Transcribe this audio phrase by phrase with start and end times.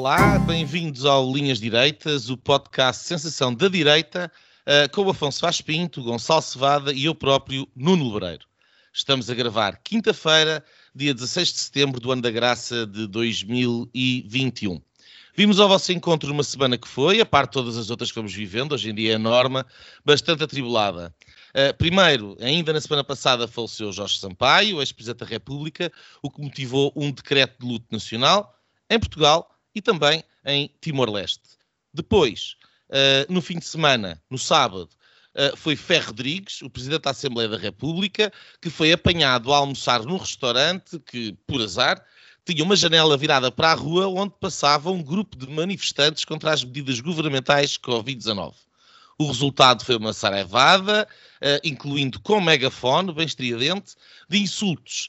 [0.00, 4.32] Olá, bem-vindos ao Linhas Direitas, o podcast Sensação da Direita,
[4.66, 8.46] uh, com o Afonso Vaz Pinto, Gonçalo Cevada e eu próprio, Nuno Lebreiro.
[8.94, 10.64] Estamos a gravar quinta-feira,
[10.94, 14.80] dia 16 de setembro do ano da graça de 2021.
[15.36, 18.16] Vimos ao vosso encontro numa semana que foi, a par de todas as outras que
[18.16, 19.66] vamos vivendo, hoje em dia é norma,
[20.02, 21.14] bastante atribulada.
[21.50, 25.92] Uh, primeiro, ainda na semana passada faleceu Jorge Sampaio, ex-presidente da República,
[26.22, 28.56] o que motivou um decreto de luto nacional
[28.88, 31.58] em Portugal e também em Timor-Leste.
[31.92, 32.56] Depois,
[32.88, 34.88] uh, no fim de semana, no sábado,
[35.34, 40.02] uh, foi Ferro Rodrigues, o Presidente da Assembleia da República, que foi apanhado a almoçar
[40.02, 42.04] num restaurante que, por azar,
[42.44, 46.64] tinha uma janela virada para a rua onde passava um grupo de manifestantes contra as
[46.64, 48.54] medidas governamentais Covid-19.
[49.18, 51.06] O resultado foi uma sarevada,
[51.42, 53.94] uh, incluindo com megafone, bem estridente,
[54.28, 55.08] de insultos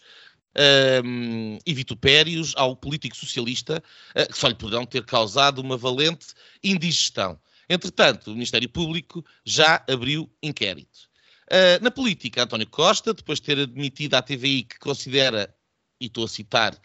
[1.03, 3.81] um, e vitupérios ao político socialista,
[4.16, 6.27] uh, que só lhe poderão ter causado uma valente
[6.63, 7.39] indigestão.
[7.69, 11.09] Entretanto, o Ministério Público já abriu inquérito.
[11.47, 15.53] Uh, na política, António Costa, depois de ter admitido à TVI que considera,
[15.99, 16.80] e estou a citar, uh,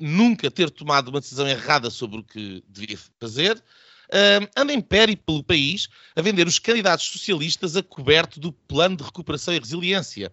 [0.00, 5.14] nunca ter tomado uma decisão errada sobre o que devia fazer, uh, anda em pé
[5.14, 10.32] pelo país a vender os candidatos socialistas a coberto do plano de recuperação e resiliência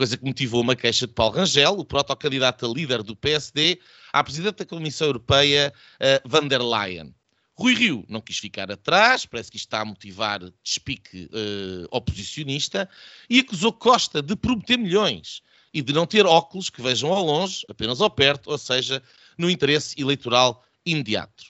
[0.00, 3.78] coisa que motivou uma queixa de Paulo Rangel, o protocandidato a líder do PSD,
[4.10, 5.70] à Presidente da Comissão Europeia,
[6.00, 7.14] uh, van der Leyen.
[7.54, 12.88] Rui Rio não quis ficar atrás, parece que isto está a motivar despique uh, oposicionista,
[13.28, 17.62] e acusou Costa de prometer milhões e de não ter óculos que vejam ao longe,
[17.68, 19.02] apenas ao perto, ou seja,
[19.36, 21.49] no interesse eleitoral imediato.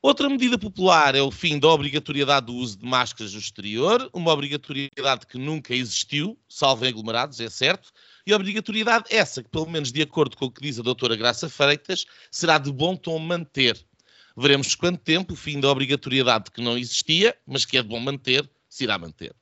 [0.00, 4.32] Outra medida popular é o fim da obrigatoriedade do uso de máscaras no exterior, uma
[4.32, 7.90] obrigatoriedade que nunca existiu, salvo em aglomerados, é certo,
[8.24, 11.48] e obrigatoriedade essa que, pelo menos de acordo com o que diz a doutora Graça
[11.48, 13.76] Freitas, será de bom tom manter.
[14.36, 17.98] Veremos quanto tempo o fim da obrigatoriedade que não existia, mas que é de bom
[17.98, 19.34] manter, se irá manter.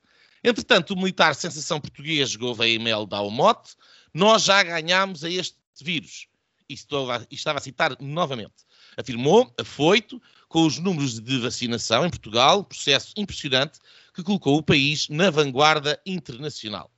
[0.43, 3.75] Entretanto, o militar sensação português Gouveia Mel dá o mote,
[4.11, 6.25] nós já ganhámos a este vírus.
[6.67, 8.65] E estava a citar novamente.
[8.97, 13.79] Afirmou, afoito, com os números de vacinação em Portugal, processo impressionante
[14.13, 16.91] que colocou o país na vanguarda internacional.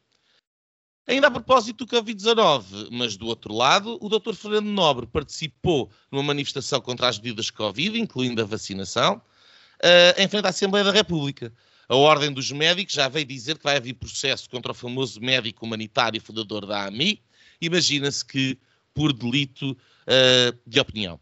[1.08, 4.36] Ainda a propósito do Covid-19, mas do outro lado, o Dr.
[4.36, 10.46] Fernando Nobre participou numa manifestação contra as medidas Covid, incluindo a vacinação, uh, em frente
[10.46, 11.52] à Assembleia da República.
[11.88, 15.66] A Ordem dos Médicos já veio dizer que vai haver processo contra o famoso médico
[15.66, 17.20] humanitário fundador da AMI.
[17.60, 18.60] Imagina-se que
[18.94, 21.20] por delito uh, de opinião.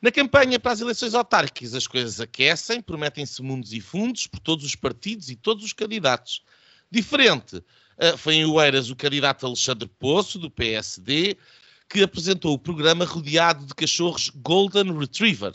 [0.00, 4.64] Na campanha para as eleições autárquicas, as coisas aquecem, prometem-se mundos e fundos por todos
[4.64, 6.44] os partidos e todos os candidatos.
[6.88, 11.36] Diferente uh, foi em Oeiras o candidato Alexandre Poço, do PSD,
[11.88, 15.52] que apresentou o programa rodeado de cachorros Golden Retriever.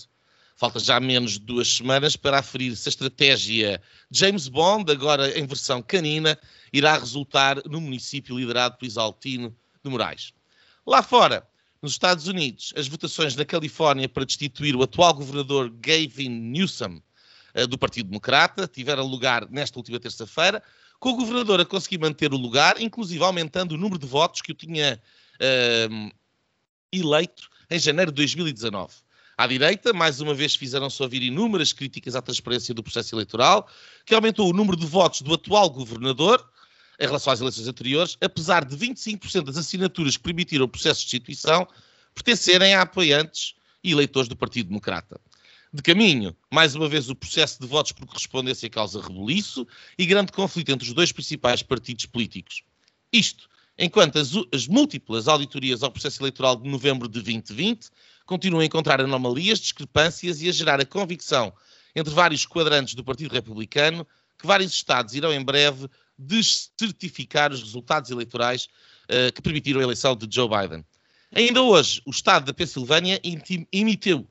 [0.58, 3.82] Falta já menos de duas semanas para aferir se a estratégia
[4.12, 6.38] James Bond, agora em versão canina,
[6.72, 10.34] irá resultar no município liderado por Isaltino de Moraes.
[10.86, 11.48] Lá fora,
[11.84, 17.02] nos Estados Unidos, as votações na Califórnia para destituir o atual governador Gavin Newsom
[17.54, 20.64] uh, do Partido Democrata tiveram lugar nesta última terça-feira,
[20.98, 24.54] com o governador a conseguir manter o lugar, inclusive aumentando o número de votos que
[24.54, 24.98] o tinha
[25.36, 26.12] uh,
[26.90, 28.94] eleito em janeiro de 2019.
[29.38, 33.68] À direita, mais uma vez fizeram-se ouvir inúmeras críticas à transparência do processo eleitoral,
[34.06, 36.50] que aumentou o número de votos do atual governador,
[37.04, 41.06] em relação às eleições anteriores, apesar de 25% das assinaturas que permitiram o processo de
[41.06, 41.68] destituição
[42.16, 45.20] pertencerem a apoiantes e eleitores do Partido Democrata.
[45.74, 49.68] De caminho, mais uma vez, o processo de votos por correspondência causa rebuliço
[49.98, 52.62] e grande conflito entre os dois principais partidos políticos.
[53.12, 57.90] Isto, enquanto as, as, múltiplas auditorias ao processo eleitoral de novembro de 2020
[58.26, 61.52] continuam a encontrar anomalias, discrepâncias e a gerar a convicção
[61.96, 64.08] entre vários quadrantes do Partido Republicano
[64.38, 68.68] que vários Estados irão em breve descertificar os resultados eleitorais
[69.06, 70.86] uh, que permitiram a eleição de Joe Biden.
[71.36, 73.20] Ainda hoje, o Estado da Pensilvânia
[73.72, 74.26] emitiu um,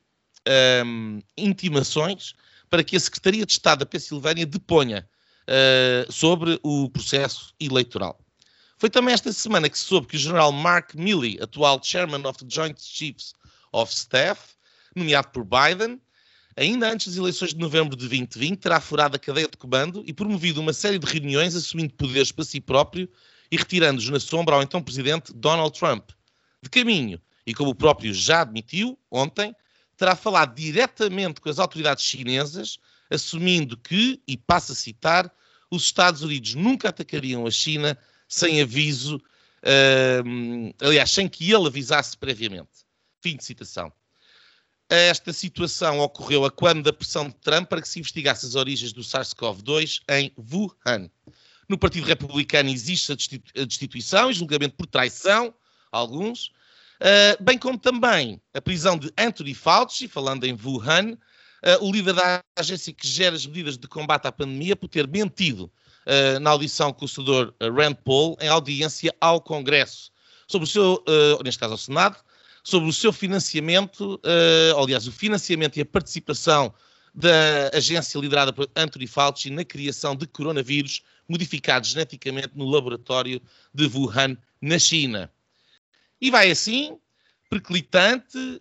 [0.46, 2.34] ehm, intimações
[2.70, 5.08] para que a Secretaria de Estado da Pensilvânia deponha
[5.43, 8.19] uh, sobre o processo eleitoral.
[8.79, 12.38] Foi também esta semana que se soube que o general Mark Milley, atual Chairman of
[12.38, 13.34] the Joint Chiefs
[13.73, 14.55] of Staff,
[14.94, 16.00] nomeado por Biden,
[16.56, 20.12] ainda antes das eleições de novembro de 2020, terá furado a cadeia de comando e
[20.12, 23.08] promovido uma série de reuniões assumindo poderes para si próprio
[23.50, 26.10] e retirando-os na sombra ao então presidente Donald Trump.
[26.62, 29.54] De caminho, e como o próprio já admitiu ontem,
[29.96, 32.78] terá falado diretamente com as autoridades chinesas,
[33.10, 35.32] assumindo que, e passo a citar,
[35.70, 37.96] os Estados Unidos nunca atacariam a China
[38.28, 42.87] sem aviso, uh, aliás, sem que ele avisasse previamente.
[43.20, 43.93] Fim de citação.
[44.94, 48.93] Esta situação ocorreu a quando da pressão de Trump para que se investigasse as origens
[48.93, 51.11] do SARS-CoV-2 em Wuhan.
[51.67, 55.55] No Partido Republicano existe a destituição e julgamento por traição,
[55.91, 56.49] alguns,
[57.00, 62.12] uh, bem como também a prisão de Anthony Fauci, falando em Wuhan, uh, o líder
[62.12, 65.73] da agência que gera as medidas de combate à pandemia, por ter mentido
[66.05, 70.12] uh, na audição com o senador Rand Paul em audiência ao Congresso,
[70.47, 71.03] sobre o seu,
[71.43, 72.19] neste caso ao Senado,
[72.62, 76.73] sobre o seu financiamento, uh, aliás, o financiamento e a participação
[77.14, 83.41] da agência liderada por Anthony Fauci na criação de coronavírus modificados geneticamente no laboratório
[83.75, 85.31] de Wuhan, na China.
[86.20, 86.97] E vai assim,
[87.50, 88.61] perclitante,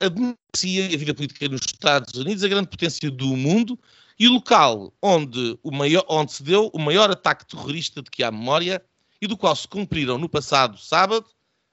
[0.00, 3.78] a democracia e a vida política nos Estados Unidos, a grande potência do mundo
[4.18, 8.24] e o local onde, o maior, onde se deu o maior ataque terrorista de que
[8.24, 8.82] há memória
[9.20, 11.26] e do qual se cumpriram no passado sábado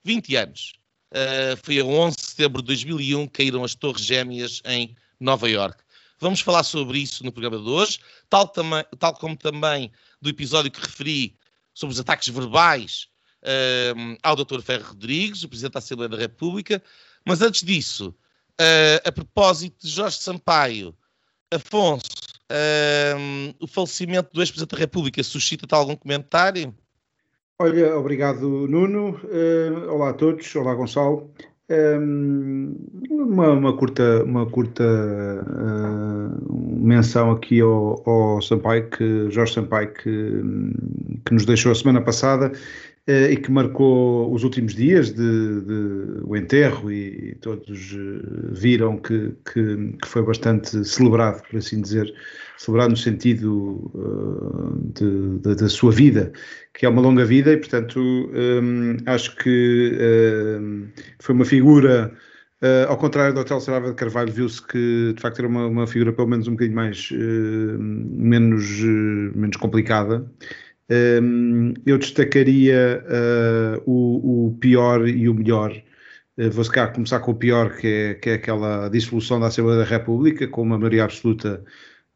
[0.04, 0.74] 20 anos.
[1.13, 5.48] Uh, foi a 11 de setembro de 2001 que caíram as Torres Gêmeas em Nova
[5.48, 5.77] York.
[6.19, 8.00] Vamos falar sobre isso no programa de hoje,
[8.30, 11.36] tal, tal como também do episódio que referi
[11.71, 13.10] sobre os ataques verbais
[13.44, 14.62] uh, ao Dr.
[14.62, 16.81] Ferro Rodrigues, o Presidente da Assembleia da República.
[17.24, 18.16] Mas antes disso,
[18.59, 20.98] uh, a propósito de Jorge Sampaio,
[21.51, 22.09] Afonso,
[23.59, 26.75] o falecimento do ex-Presidente da República suscita-te algum comentário?
[27.60, 29.20] Olha, obrigado Nuno.
[29.24, 31.32] Uh, olá a todos, olá Gonçalo.
[31.70, 32.76] Um, ehm,
[33.12, 40.42] uma, uma, curta, uma curta uh, menção aqui ao, ao Sampaio, que, Jorge Sampaio, que,
[41.26, 42.52] que nos deixou a semana passada
[43.06, 47.98] e que marcou os últimos dias de, de o enterro e, todos
[48.52, 52.14] viram que, que, que, foi bastante celebrado, por assim dizer,
[52.58, 56.32] celebrado no sentido uh, de, da sua vida,
[56.74, 59.98] que é uma longa vida e, portanto, um, acho que
[60.62, 60.88] um,
[61.20, 62.14] foi uma figura,
[62.62, 65.88] uh, ao contrário do Hotel Sarava de Carvalho, viu-se que, de facto, era uma, uma,
[65.88, 68.80] figura pelo menos um bocadinho mais, uh, menos,
[69.36, 70.26] menos complicada.
[71.22, 73.04] Um, eu destacaria
[73.86, 75.74] o, o, pior e o melhor.
[76.51, 79.86] Vou cá começar com o pior, que é, que é aquela dissolução da Assembleia da
[79.86, 81.63] República, com uma maioria absoluta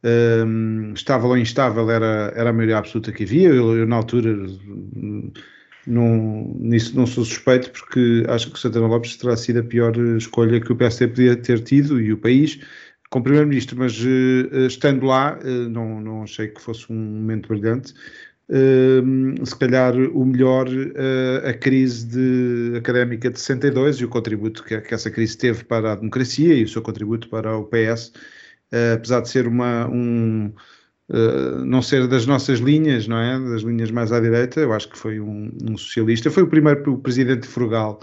[0.03, 3.49] um, estável ou instável era, era a maioria absoluta que havia.
[3.49, 4.35] Eu, eu, na altura,
[5.85, 9.95] não, nisso não sou suspeito, porque acho que o Santana Lopes terá sido a pior
[10.17, 12.59] escolha que o PSD podia ter tido e o país
[13.09, 17.93] com primeiro-ministro, mas uh, estando lá, uh, não, não achei que fosse um momento brilhante.
[18.49, 24.63] Uh, se calhar o melhor uh, a crise de, académica de 62 e o contributo
[24.63, 28.13] que, que, essa crise teve para a democracia e o seu contributo para o PS
[28.71, 30.53] uh, apesar de ser uma, um,
[31.09, 33.37] uh, não ser das nossas linhas, não é?
[33.51, 36.31] Das linhas mais à direita, eu acho que foi um, um socialista.
[36.31, 37.99] Foi o primeiro presidente frugal,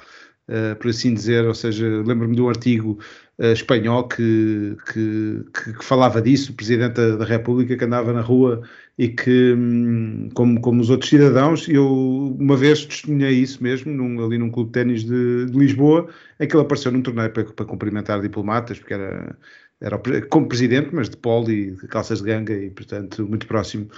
[0.78, 2.98] por assim dizer, ou seja, lembro-me um artigo
[3.38, 8.62] espanhol que, que, que, falava disso, o presidente da, da, República que andava na rua
[8.96, 14.24] e que, hum, como, como os outros cidadãos, eu uma vez testemunhei isso mesmo, num,
[14.24, 17.44] ali num clube de ténis de, de, Lisboa, em que ele apareceu num torneio para,
[17.44, 19.36] para cumprimentar diplomatas, porque era
[19.80, 19.98] era
[20.30, 23.88] como presidente, mas de polo e de calças de ganga e, portanto, muito próximo.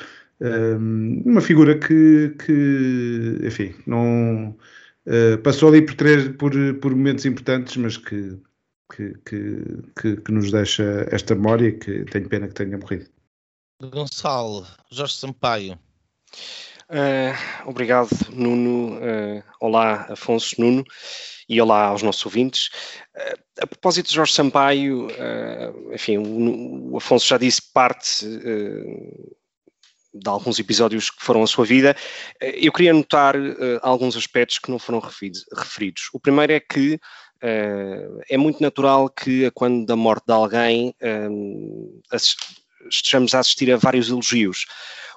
[0.41, 4.57] Um, uma figura que, que enfim, não
[5.07, 8.37] uh, passou ali por, três, por, por momentos importantes, mas que,
[8.95, 13.09] que, que, que, nos deixa esta memória que tenho pena que tenha morrido.
[13.83, 15.79] Gonçalo, Jorge Sampaio.
[16.89, 18.97] Uh, obrigado, Nuno.
[18.97, 20.85] Uh, olá, Afonso Nuno
[21.49, 22.69] e olá aos nossos ouvintes.
[23.15, 29.37] Uh, a propósito de Jorge Sampaio, uh, enfim, o, o, Afonso já disse parte uh,
[30.15, 31.95] de alguns episódios que foram a sua vida.
[32.41, 33.35] eu queria notar
[33.83, 36.09] alguns aspectos que não foram referidos.
[36.11, 36.99] O primeiro é que
[37.41, 40.95] é muito natural que, quando da morte de alguém,
[42.91, 44.67] estejamos a assistir a vários elogios.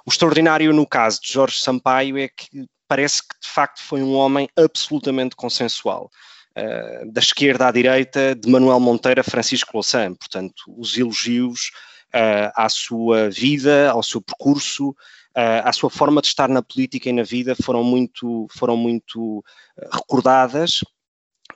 [0.06, 4.14] O extraordinário no caso de Jorge Sampaio é que parece que de facto foi um
[4.14, 6.10] homem absolutamente consensual.
[6.50, 10.12] Uh, da esquerda à direita, de Manuel Monteiro a Francisco Louçã.
[10.12, 11.70] Portanto, os elogios
[12.08, 17.08] uh, à sua vida, ao seu percurso, uh, à sua forma de estar na política
[17.08, 19.44] e na vida foram muito, foram muito
[19.92, 20.80] recordadas.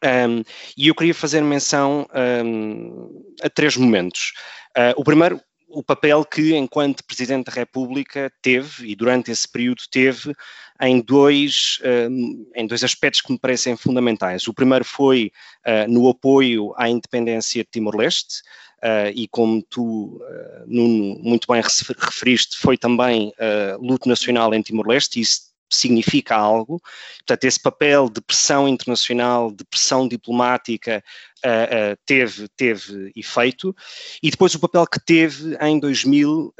[0.05, 0.45] Um,
[0.77, 2.07] e eu queria fazer menção
[2.45, 4.35] um, a três momentos.
[4.77, 9.83] Uh, o primeiro, o papel que, enquanto Presidente da República, teve, e durante esse período
[9.91, 10.35] teve,
[10.81, 11.79] em dois,
[12.11, 14.47] um, em dois aspectos que me parecem fundamentais.
[14.47, 15.33] O primeiro foi
[15.67, 18.43] uh, no apoio à independência de Timor-Leste,
[18.83, 23.33] uh, e como tu, uh, Nuno, muito bem referiste, foi também
[23.81, 26.81] luto nacional em Timor-Leste, isso significa algo.
[27.19, 31.03] Portanto, esse papel de pressão internacional, de pressão diplomática,
[31.45, 33.75] uh, uh, teve, teve efeito.
[34.23, 36.55] E depois o papel que teve em 2000 uh,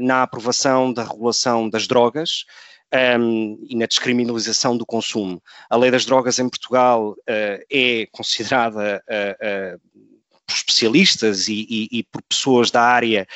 [0.00, 2.44] na aprovação da regulação das drogas.
[2.94, 5.42] Um, ehm, e na descriminalização do consumo.
[5.68, 9.02] A lei das drogas em Portugal é considerada
[10.46, 13.26] por especialistas e, e, e, por pessoas da área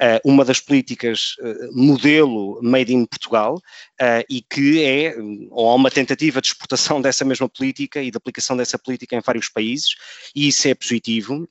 [0.00, 5.14] uh, uma das políticas uh, modelo made in Portugal uh, e que é,
[5.50, 9.20] ou há uma tentativa de exportação dessa mesma política e de aplicação dessa política em
[9.20, 9.94] vários países,
[10.34, 11.48] e isso é positivo.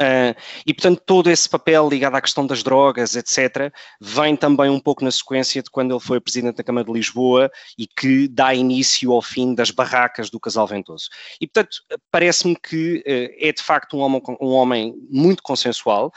[0.00, 0.36] Uh,
[0.66, 5.04] e, portanto, todo esse papel ligado à questão das drogas, etc., vem também um pouco
[5.04, 9.12] na sequência de quando ele foi Presidente da Câmara de Lisboa e que dá início
[9.12, 11.08] ao fim das barracas do Casal Ventoso.
[11.40, 11.78] E, portanto,
[12.10, 16.12] parece-me que uh, é de facto um homem, um homem muito consensual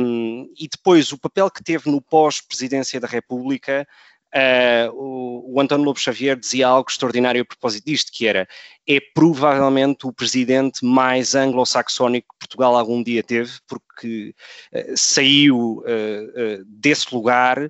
[0.00, 3.86] um, e depois o papel que teve no pós-presidência da República
[4.34, 8.46] Uh, o, o, António Lobo Xavier dizia algo extraordinário a propósito disto, que era,
[8.86, 16.64] é provavelmente o presidente mais anglo-saxónico que Portugal algum dia teve, porque uh, saiu uh,
[16.66, 17.68] desse lugar,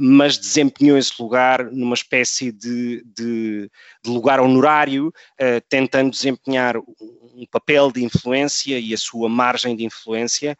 [0.00, 3.70] mas desempenhou esse lugar numa espécie de, de,
[4.02, 5.12] de lugar honorário,
[5.68, 10.56] tentando desempenhar um papel de influência e a sua margem de influência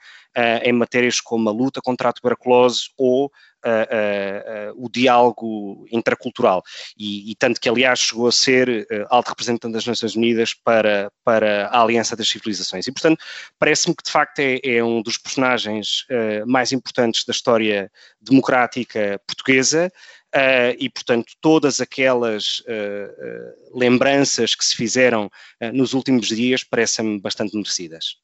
[0.63, 3.31] em matérias como a luta contra a tuberculose ou
[3.65, 6.63] uh, uh, o diálogo intercultural.
[6.97, 11.67] E, e, tanto que, aliás, chegou a ser alto representante das Nações Unidas para, para
[11.69, 12.87] a Aliança das Civilizações.
[12.87, 13.19] E, portanto,
[13.59, 16.07] parece-me que, de facto, é, é um dos personagens
[16.47, 19.91] mais importantes da história democrática portuguesa.
[20.35, 25.31] Uh, e, portanto, todas aquelas uh, uh, lembranças que se fizeram
[25.73, 28.17] nos últimos dias parecem-me bastante merecidas.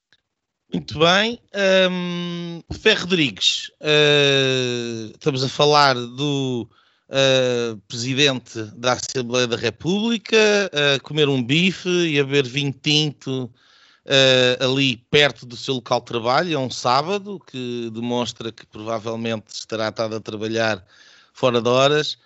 [0.73, 1.41] Muito bem.
[1.91, 6.69] Um, Fé Rodrigues, uh, estamos a falar do
[7.09, 10.37] uh, Presidente da Assembleia da República
[10.73, 13.53] a comer um bife e a beber vinho tinto
[14.11, 19.47] uh, ali perto do seu local de trabalho, é um sábado, que demonstra que provavelmente
[19.49, 20.85] estará estado a trabalhar
[21.33, 22.19] fora de horas.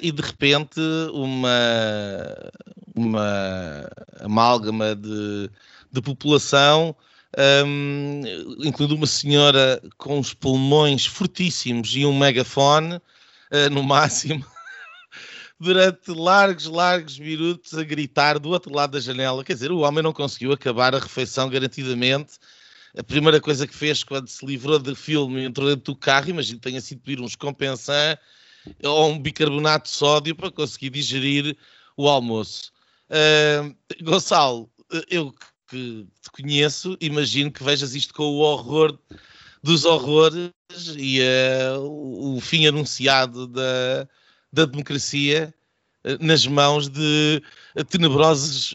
[0.00, 0.80] e de repente
[1.12, 1.50] uma,
[2.94, 3.88] uma
[4.20, 5.50] amálgama de,
[5.92, 6.96] de população
[7.66, 8.22] um,
[8.62, 14.44] incluindo uma senhora com os pulmões fortíssimos e um megafone, uh, no máximo,
[15.62, 19.44] durante largos, largos minutos a gritar do outro lado da janela.
[19.44, 22.32] Quer dizer, o homem não conseguiu acabar a refeição garantidamente.
[22.98, 26.58] A primeira coisa que fez quando se livrou do filme entrou dentro do carro, imagino
[26.58, 28.18] que tenha sido pedir uns compensant
[28.82, 31.56] ou um bicarbonato de sódio para conseguir digerir
[31.96, 32.72] o almoço.
[33.08, 34.68] Uh, Gonçalo,
[35.08, 35.32] eu
[35.68, 38.98] que te conheço, imagino que vejas isto com o horror
[39.62, 40.50] dos horrores
[40.96, 44.08] e uh, o, fim anunciado da,
[44.52, 45.54] da democracia
[46.04, 47.42] uh, nas mãos de
[47.76, 48.74] uh, tenebrosos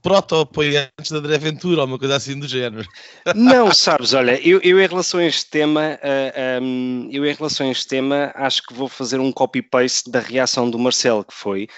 [0.00, 2.86] proto-apoiantes da André Ventura ou uma coisa assim do género.
[3.34, 7.66] Não, sabes, olha, eu, eu em relação a este tema, uh, um, eu em relação
[7.66, 11.68] a este tema, acho que vou fazer um copy-paste da reação do Marcelo, que foi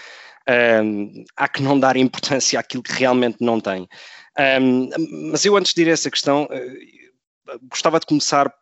[0.82, 3.88] um, há que não dar importância àquilo que realmente não tem.
[4.60, 4.88] Um,
[5.30, 8.52] mas eu, antes de ir a essa questão, uh, gostava de começar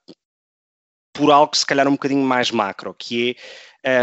[1.12, 3.34] por algo se calhar um bocadinho mais macro, que é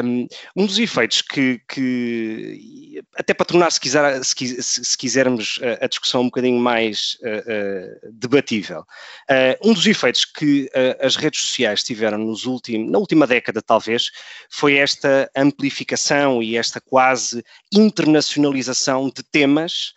[0.04, 6.22] um, dos efeitos que, que, até para tornar, se, quiser, se, se quisermos, a discussão
[6.22, 10.70] um bocadinho mais uh, uh, debatível, uh, um dos efeitos que
[11.02, 14.10] as redes sociais tiveram nos últimos, na última década talvez,
[14.50, 19.94] foi esta amplificação e esta quase internacionalização de temas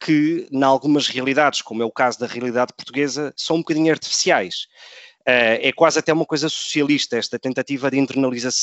[0.00, 4.66] que, em algumas realidades, como é o caso da realidade portuguesa, são um bocadinho artificiais.
[5.30, 8.04] Uh, é quase até uma coisa socialista, esta tentativa de,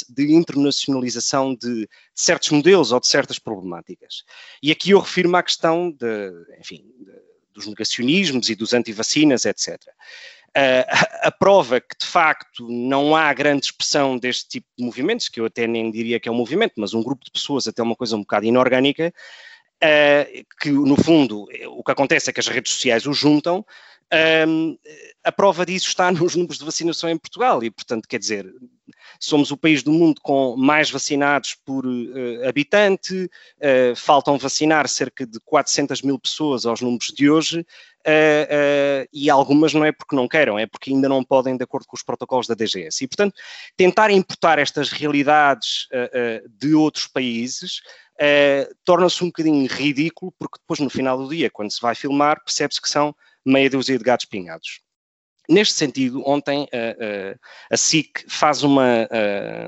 [0.09, 4.23] de internacionalização de, de, certos modelos ou de certas problemáticas.
[4.61, 7.11] E aqui eu refiro-me à questão de, enfim, de,
[7.53, 9.77] dos negacionismos e dos antivacinas, etc.
[10.49, 15.29] Uh, a, a, prova que, de facto, não há grande expressão deste tipo de movimentos,
[15.29, 17.81] que eu até nem diria que é um movimento, mas um grupo de pessoas, até
[17.81, 19.13] uma coisa um bocado inorgânica,
[19.83, 23.65] uh, que, no fundo, o que acontece é que as redes sociais o juntam,
[24.47, 24.77] Um,
[25.23, 28.49] a prova disso está nos números de vacinação em Portugal e, portanto, quer dizer,
[29.19, 35.25] somos o país do mundo com mais vacinados por uh, habitante, uh, faltam vacinar cerca
[35.25, 40.27] de 400 mil pessoas aos números de hoje, uh, e algumas não é porque não
[40.27, 43.03] queiram, é porque ainda não podem de acordo com os protocolos da DGS.
[43.03, 43.35] E, portanto,
[43.75, 45.87] tentar importar estas realidades
[46.57, 47.81] de outros países
[48.83, 52.81] torna-se um bocadinho ridículo, porque depois, no final do dia, quando se vai filmar, percebe-se
[52.81, 53.15] que são
[53.47, 54.81] meia dúzia de gatos pingados.
[55.49, 56.67] Neste sentido, ontem
[57.71, 59.07] a SIC faz uma,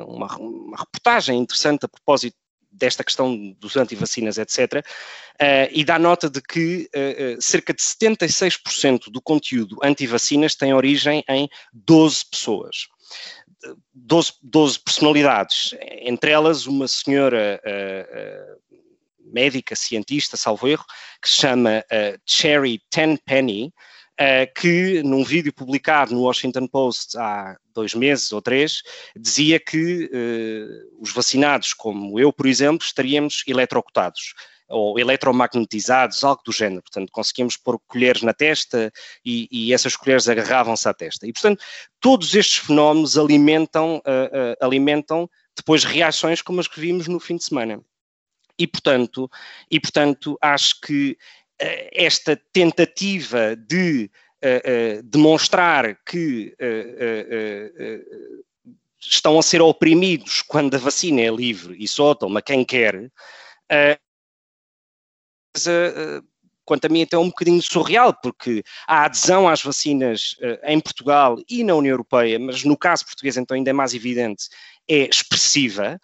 [0.06, 2.36] uma, uma, reportagem interessante a propósito
[2.70, 4.86] desta questão dos antivacinas, etc.,
[5.72, 6.90] e dá nota de que
[7.40, 12.88] cerca de 76% do conteúdo antivacinas tem origem em 12 pessoas.
[13.94, 17.62] 12, 12 personalidades, entre elas uma senhora
[19.32, 20.86] médica, cientista, salvo erro,
[21.22, 23.74] que se chama uh, Cherry Tenpenny,
[24.20, 28.82] uh, que num vídeo publicado no Washington Post há dois meses ou três,
[29.16, 34.34] dizia que uh, os vacinados, como eu, por exemplo, estaríamos eletrocutados
[34.70, 36.84] ou eletromagnetizados, algo do género.
[36.84, 38.92] Portanto, conseguimos pôr colheres na testa
[39.26, 41.26] e, e essas colheres agarravam-se à testa.
[41.26, 41.64] E, portanto,
[42.00, 47.36] todos estes fenómenos alimentam, uh, uh, alimentam depois reações como as que vimos no fim
[47.36, 47.82] de semana.
[48.60, 49.32] E, portanto,
[49.72, 51.12] e, portanto acho que
[51.62, 54.12] uh, esta tentativa de
[54.44, 56.54] uh, uh, demonstrar que
[59.00, 63.10] estão a ser oprimidos quando a vacina é livre e só toma quem quer,
[66.66, 71.38] quanto a mim até é um bocadinho surreal, porque a adesão às vacinas em Portugal
[71.50, 74.50] e na União Europeia, mas no caso português então ainda é mais evidente,
[74.86, 75.98] é expressiva.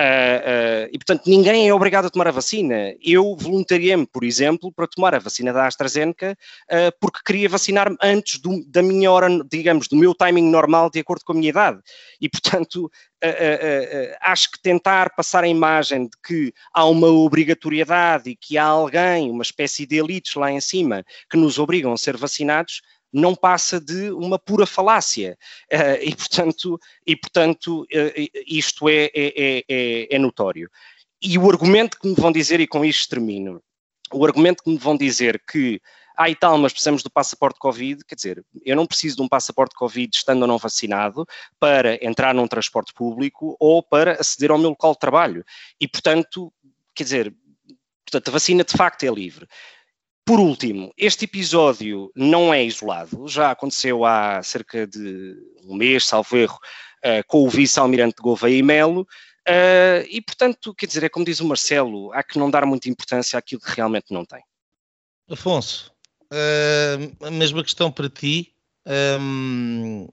[0.00, 2.94] Uh, uh, e, portanto, ninguém é obrigado a tomar a vacina.
[3.00, 6.36] Eu voluntariei-me, por exemplo, para tomar a vacina da AstraZeneca,
[6.70, 10.98] uh, porque queria vacinar-me antes do, da minha hora, digamos, do meu timing normal, de
[10.98, 11.80] acordo com a minha idade.
[12.20, 12.90] E, portanto,
[14.20, 19.30] acho que tentar passar a imagem de que há uma obrigatoriedade e que há alguém,
[19.30, 23.80] uma espécie de elites lá em cima, que nos obrigam a ser vacinados, não passa
[23.80, 25.36] de uma pura falácia.
[25.72, 30.70] Uh, e, portanto, e, portanto uh, isto é, é, é, é, notório.
[31.20, 33.62] E o argumento que me vão dizer, e com isto termino,
[34.12, 35.80] o argumento que me vão dizer que
[36.16, 39.28] ah e tal, mas precisamos do passaporte Covid, quer dizer, eu não preciso de um
[39.28, 41.26] passaporte Covid estando ou não vacinado
[41.58, 45.44] para entrar num transporte público ou para aceder ao meu local de trabalho.
[45.80, 46.52] E, portanto,
[46.94, 47.34] quer dizer,
[48.04, 49.46] portanto, a vacina de facto é livre.
[50.24, 56.36] Por último, este episódio não é isolado, já aconteceu há cerca de um mês, salvo
[56.36, 56.58] erro,
[57.04, 61.24] uh, com o vice-almirante de Gouveia e Melo, uh, e portanto, quer dizer, é como
[61.24, 64.42] diz o Marcelo, há que não dar muita importância àquilo que realmente não tem.
[65.28, 65.92] Afonso,
[66.32, 68.54] uh, a mesma questão para ti.
[68.84, 70.08] Um,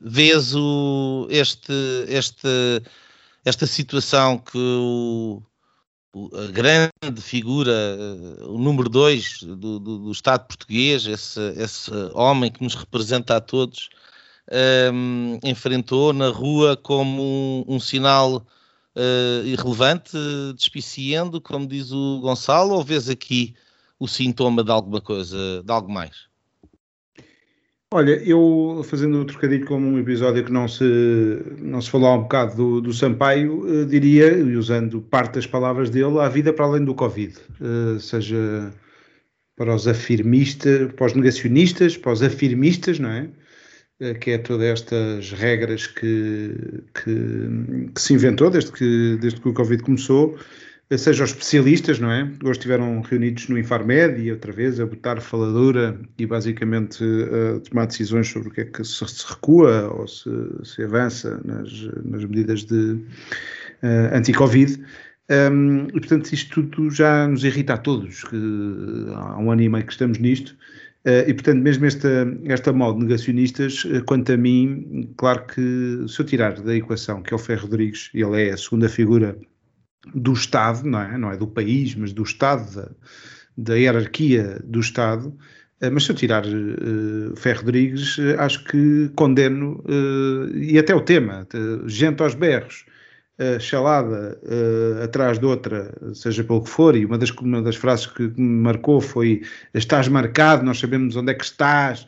[0.00, 1.72] vês o, este,
[2.08, 2.82] este,
[3.44, 5.40] esta situação que o
[6.34, 12.50] a grande figura, eh, o número dois do, do, do, Estado português, esse, esse, homem
[12.50, 13.88] que nos representa a todos,
[14.92, 17.22] um, ehm, enfrentou na rua como
[17.68, 18.36] um, um sinal
[18.96, 20.16] uh, irrelevante,
[20.56, 23.54] despiciando, como diz o Gonçalo, ou vês aqui
[23.98, 26.26] o sintoma de alguma coisa, de algo mais?
[27.96, 30.84] Olha, eu fazendo um trocadilho como um episódio que não se,
[31.62, 35.46] não se falou há um bocado do, do Sampaio, uh, diria, e usando parte das
[35.46, 38.70] palavras dele, há vida para além do Covid, uh, seja
[39.56, 43.30] para os afirmistas, para os negacionistas, para os afirmistas, não é?
[43.98, 46.52] Uh, que é todas estas regras que,
[47.02, 50.36] que, que, se inventou desde que, desde que o Covid começou,
[50.94, 52.30] seja os especialistas, não é?
[52.44, 57.86] Hoje estiveram reunidos no Infarmed e outra vez a botar faladura e basicamente a tomar
[57.86, 60.30] decisões sobre o que é que se, recua ou se,
[60.62, 61.72] se avança nas,
[62.04, 62.92] nas, medidas de
[63.82, 64.80] uh, anti-Covid.
[65.28, 68.36] Um, e portanto isto tudo já nos irrita a todos, que
[69.12, 70.50] há um ano e meio que estamos nisto,
[71.04, 76.20] uh, e portanto mesmo esta, esta de negacionistas, uh, quanto a mim, claro que se
[76.20, 79.36] eu tirar da equação que é o Ferro Rodrigues, ele é a segunda figura
[80.14, 81.18] do Estado, não é?
[81.18, 82.90] Não é do país, mas do Estado, da,
[83.56, 85.28] da hierarquia do Estado.
[85.82, 89.82] Uh, mas se eu tirar uh, Ferro Rodrigues, uh, acho que condeno,
[90.54, 91.46] e até o tema,
[91.86, 92.86] gente aos berros,
[93.60, 94.40] chalada
[95.04, 98.62] atrás de outra, seja pelo que for, e uma das, uma das frases que me
[98.62, 99.42] marcou foi:
[99.74, 102.06] Estás marcado, nós sabemos onde é que estás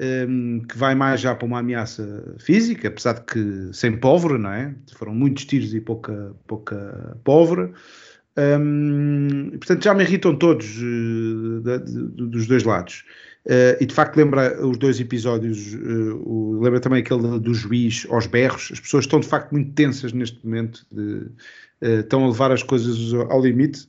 [0.00, 4.50] um, que vai mais já para uma ameaça física, apesar de que sem pólvora, não
[4.50, 4.74] é?
[4.94, 7.72] Foram muitos tiros e pouca, pouca pólvora.
[8.36, 11.78] Um, portanto, já me irritam todos uh, de,
[12.26, 13.04] dos dois lados.
[13.46, 18.06] Uh, e de facto lembra os dois episódios, uh, o, lembra também aquele do juiz
[18.10, 18.70] aos berros.
[18.72, 21.30] As pessoas estão de facto muito tensas neste momento, de,
[22.00, 23.88] estão a levar as coisas ao limite.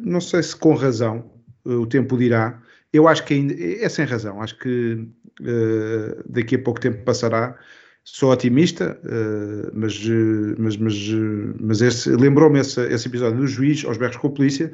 [0.00, 1.30] não sei se com razão,
[1.64, 2.60] o tempo dirá.
[2.92, 4.40] Eu acho que ainda é sem razão.
[4.40, 5.08] Acho que
[6.28, 7.56] daqui a pouco tempo passará
[8.10, 10.02] sou otimista, uh, mas,
[10.58, 11.08] mas, mas,
[11.60, 14.72] mas lembrou-me esse, esse, episódio do juiz aos berros com a polícia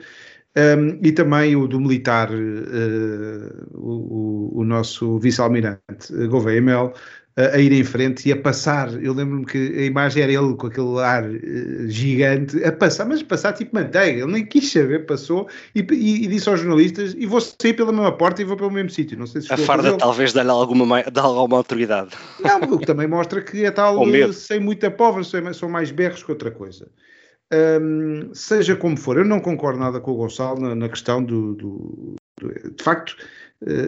[0.57, 6.95] um, ehm, e também o do militar, uh, o, o, nosso vice-almirante Gouveia Mel,
[7.37, 8.93] a, ir em frente e a passar.
[9.03, 13.21] Eu lembro-me que a imagem era ele com aquele ar uh, gigante, a passar, mas
[13.21, 14.23] a passar tipo manteiga.
[14.23, 17.93] Ele nem quis saber, passou e, e, e, disse aos jornalistas: e vou sair pela
[17.93, 19.19] mesma porta e vou pelo mesmo sítio.
[19.19, 22.11] Não sei se a farda talvez dá-lhe alguma, dá alguma autoridade.
[22.41, 26.31] Não, o que também mostra que é tal sem muita pobre, são mais berros que
[26.31, 26.89] outra coisa.
[28.33, 32.17] Seja como for, eu não concordo nada com o Gonçalo na, na questão do, do,
[32.41, 33.17] do, de facto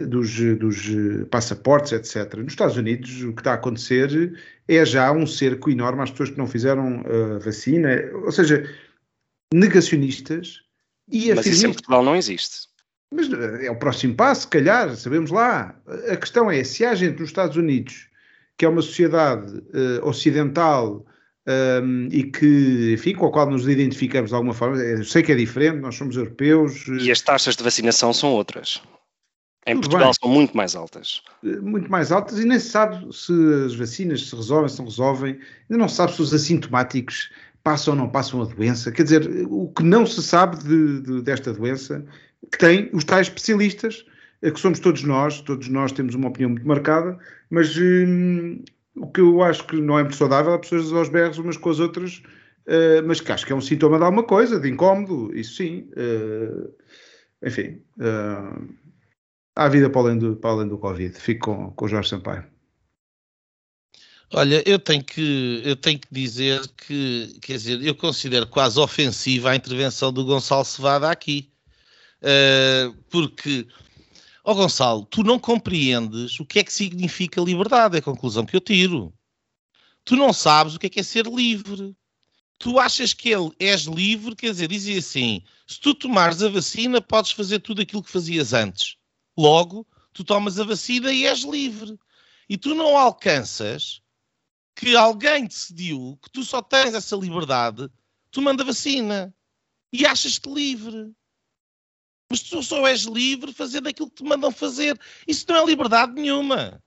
[0.07, 0.87] dos, dos,
[1.29, 2.33] passaportes, etc.
[2.35, 4.33] Nos Estados Unidos, o que está a acontecer
[4.67, 7.89] é já um cerco enorme às pessoas que não fizeram a eh, vacina,
[8.25, 8.67] ou seja,
[9.53, 10.61] negacionistas
[11.09, 12.67] e Mas isso em Portugal não existe.
[13.13, 15.79] Mas eh, é o próximo passo, se calhar, sabemos lá.
[16.11, 18.07] A questão é, se há gente nos Estados Unidos,
[18.57, 21.05] que é uma sociedade uh, ocidental
[21.47, 25.21] um, ehm, e que, enfim, com a qual nos identificamos de alguma forma, eu sei
[25.21, 26.85] que é diferente, nós somos europeus.
[26.87, 28.81] E as taxas de vacinação são outras.
[29.67, 31.21] Em Portugal são muito mais altas.
[31.43, 33.33] Eh, muito mais altas e nem se sabe se
[33.65, 35.39] as vacinas se resolvem, se não resolvem.
[35.69, 37.29] Ainda não se sabe se os assintomáticos
[37.63, 38.91] passam ou não passam a doença.
[38.93, 42.05] Quer dizer, o que não se sabe de, de, desta doença,
[42.49, 44.05] que tem os tais especialistas,
[44.41, 48.63] eh, que somos todos nós, todos nós temos uma opinião muito marcada, mas hum,
[48.95, 51.69] o que eu acho que não é muito saudável é pessoas aos berros umas com
[51.69, 52.23] as outras,
[52.67, 55.89] uh, mas que acho que é um sintoma de alguma coisa, de incómodo, isso sim.
[55.91, 56.73] Uh,
[57.43, 57.81] enfim.
[57.97, 58.86] Uh,
[59.57, 61.19] há vida para além do, para além do Covid.
[61.19, 62.45] Fico com, com o Jorge Sampaio.
[64.33, 69.51] Olha, eu tenho que eu tenho que dizer que, quer dizer, eu considero quase ofensiva
[69.51, 71.49] a intervenção do Gonçalo Cevada aqui.
[72.21, 73.65] Uh, porque,
[74.43, 78.45] ó oh Gonçalo, tu não compreendes o que é que significa liberdade, é a conclusão
[78.45, 79.13] que eu tiro.
[80.03, 81.95] Tu não sabes o que é que é ser livre.
[82.59, 87.31] Tu achas que és livre, quer dizer, dizia assim: se tu tomares a vacina, podes
[87.31, 88.97] fazer tudo aquilo que fazias antes.
[89.37, 91.97] Logo, tu tomas a vacina e és livre.
[92.49, 94.01] E tu não alcanças
[94.75, 97.89] que alguém decidiu que tu só tens essa liberdade
[98.31, 99.33] tomando a vacina.
[99.93, 101.13] E achas-te livre.
[102.29, 104.99] Mas tu só és livre fazendo aquilo que te mandam fazer.
[105.27, 106.83] Isso não é liberdade nenhuma.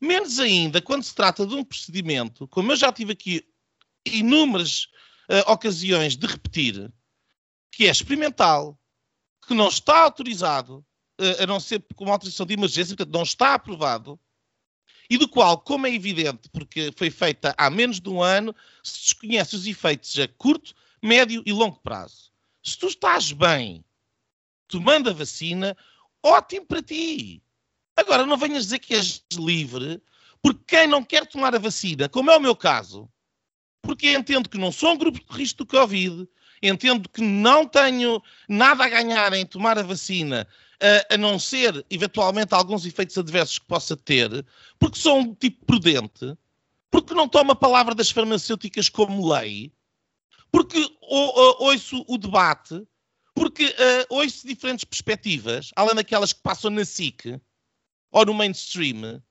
[0.00, 3.46] Menos ainda quando se trata de um procedimento, como eu já tive aqui
[4.06, 4.88] inúmeras
[5.28, 6.90] uh, ocasiões de repetir,
[7.70, 8.80] que é experimental,
[9.46, 10.84] que não está autorizado,
[11.40, 14.18] a não ser com uma autorização de emergência, portanto não está aprovado,
[15.08, 19.00] e do qual, como é evidente, porque foi feita há menos de um ano, se
[19.00, 22.30] desconhece os efeitos a curto, médio e longo prazo.
[22.62, 23.84] Se tu estás bem
[24.68, 25.76] tomando a vacina,
[26.22, 27.42] ótimo para ti.
[27.96, 30.00] Agora, não venhas dizer que és livre,
[30.40, 33.10] porque quem não quer tomar a vacina, como é o meu caso,
[33.82, 36.28] porque entendo que não sou um grupo de risco do Covid,
[36.62, 40.46] entendo que não tenho nada a ganhar em tomar a vacina,
[41.10, 44.44] a, não ser, eventualmente, alguns efeitos adversos que possa ter,
[44.78, 46.36] porque sou um tipo prudente,
[46.90, 49.72] porque não tomo a palavra das farmacêuticas como lei,
[50.50, 52.82] porque ouço o debate,
[53.34, 57.40] porque uh, ouço diferentes perspectivas, além daquelas que passam na SIC
[58.10, 59.22] ou no mainstream,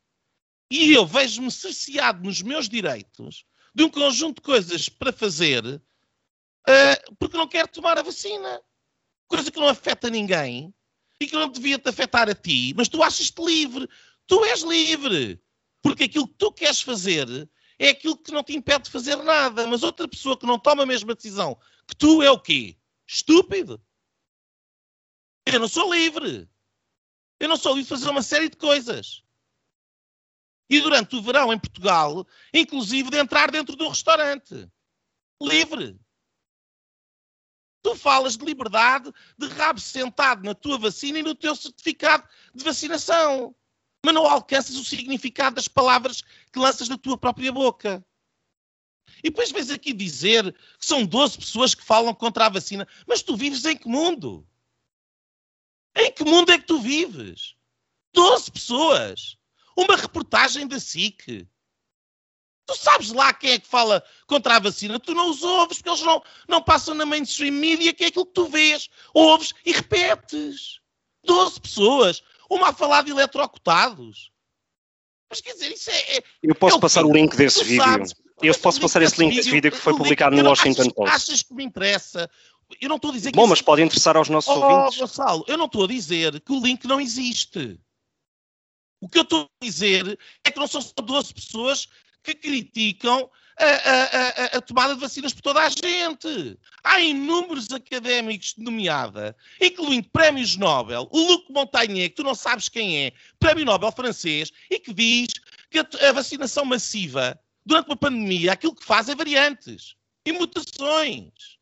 [0.72, 7.16] e eu vejo-me cerceado nos meus direitos de um conjunto de coisas para fazer uh,
[7.18, 8.62] porque não quero tomar a vacina.
[9.28, 10.74] Coisa que não afeta ninguém
[11.20, 13.90] e que não devia te afetar a ti, mas tu achas-te livre.
[14.26, 15.42] Tu és livre.
[15.82, 19.68] Porque aquilo que tu queres fazer é aquilo que não te impede de fazer nada.
[19.68, 22.78] Mas outra pessoa que não toma a mesma decisão que tu é o quê?
[23.08, 23.82] Estúpido.
[25.46, 26.48] Eu não sou livre.
[27.40, 29.24] Eu não sou livre de fazer uma série de coisas.
[30.70, 34.70] E durante o verão em Portugal, inclusive de entrar dentro de um restaurante.
[35.42, 36.00] Livre.
[37.82, 42.64] Tu falas de liberdade de rabo sentado na tua vacina e no teu certificado de
[42.64, 43.56] vacinação.
[44.04, 48.06] Mas não alcanças o significado das palavras que lanças na tua própria boca.
[49.24, 52.88] E depois vens aqui dizer que são 12 pessoas que falam contra a vacina.
[53.08, 54.48] Mas tu vives em que mundo?
[55.96, 57.56] Em que mundo é que tu vives?
[58.14, 59.38] 12 pessoas.
[59.76, 61.48] Uma reportagem da SIC.
[62.70, 65.00] Tu sabes lá quem é que fala contra a vacina.
[65.00, 68.28] Tu não os ouves porque eles não, não passam na mainstream media, que é aquilo
[68.28, 70.80] que tu vês, ouves e repetes.
[71.26, 74.32] 12 pessoas, uma a falar de eletrocutados.
[75.32, 76.18] Mas quer dizer, isso é.
[76.18, 77.84] é Eu posso é passar o link desse vídeo.
[77.84, 81.16] Sabes, eu posso passar esse link desse vídeo que foi publicado no Washington achas, Post.
[81.16, 82.30] Achas que me interessa?
[82.80, 83.36] Eu não estou a dizer que.
[83.36, 85.00] Bom, mas pode interessar aos nossos Oh, ouvintes.
[85.00, 87.80] Gonçalo, eu não estou a dizer que o link não existe.
[89.02, 91.90] O que eu estou a dizer é que não são só 12 pessoas
[92.24, 96.58] que criticam a, a- a- a tomada de vacinas por toda a gente.
[96.84, 102.70] Há inúmeros académicos de nomeada, incluindo prémios Nobel, o Luc Montagnier, que tu não sabes
[102.70, 105.28] quem é, prémio Nobel francês, e que diz
[105.70, 111.60] que a, vacinação massiva, durante uma pandemia, aquilo que faz é variantes e mutações.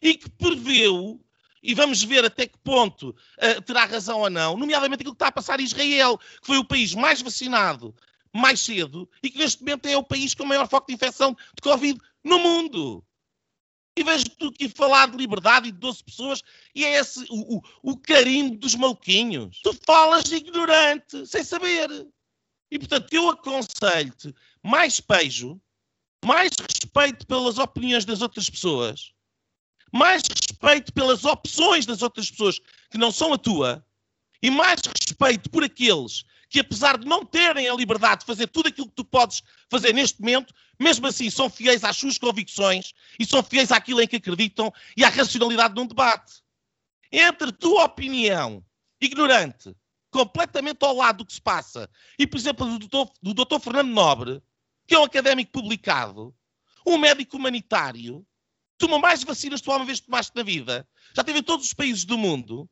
[0.00, 1.20] E que preveu
[1.60, 5.26] e vamos ver até que ponto uh, terá razão ou não, nomeadamente aquilo que está
[5.26, 7.92] a passar em Israel, que foi o país mais vacinado
[8.32, 11.32] mais cedo e que neste momento é o país com o maior foco de infecção
[11.32, 13.04] de Covid no mundo.
[13.96, 16.42] E vejo tu aqui falar de liberdade e de 12 pessoas
[16.74, 19.60] e é esse o, o, o carimbo dos maluquinhos.
[19.62, 22.06] Tu falas de ignorante, sem saber.
[22.70, 25.60] E portanto eu aconselho-te mais pejo,
[26.24, 29.12] mais respeito pelas opiniões das outras pessoas
[29.92, 32.60] mais respeito pelas opções das outras pessoas
[32.90, 33.84] que não são a tua
[34.42, 38.68] e mais respeito por aqueles que, apesar de não terem a liberdade de fazer tudo
[38.68, 43.26] aquilo que tu podes fazer neste momento, mesmo assim são fiéis às suas convicções e
[43.26, 46.42] são fiéis àquilo em que acreditam e à racionalidade de um debate.
[47.12, 48.64] Entre tua opinião
[49.00, 49.74] ignorante,
[50.10, 53.90] completamente ao lado do que se passa, e, por exemplo, do doutor, do doutor Fernando
[53.90, 54.42] Nobre,
[54.86, 56.34] que é um académico publicado,
[56.86, 58.26] um médico humanitário,
[58.78, 61.74] toma mais vacinas que tu alguma vez tomaste na vida, já teve em todos os
[61.74, 62.68] países do mundo,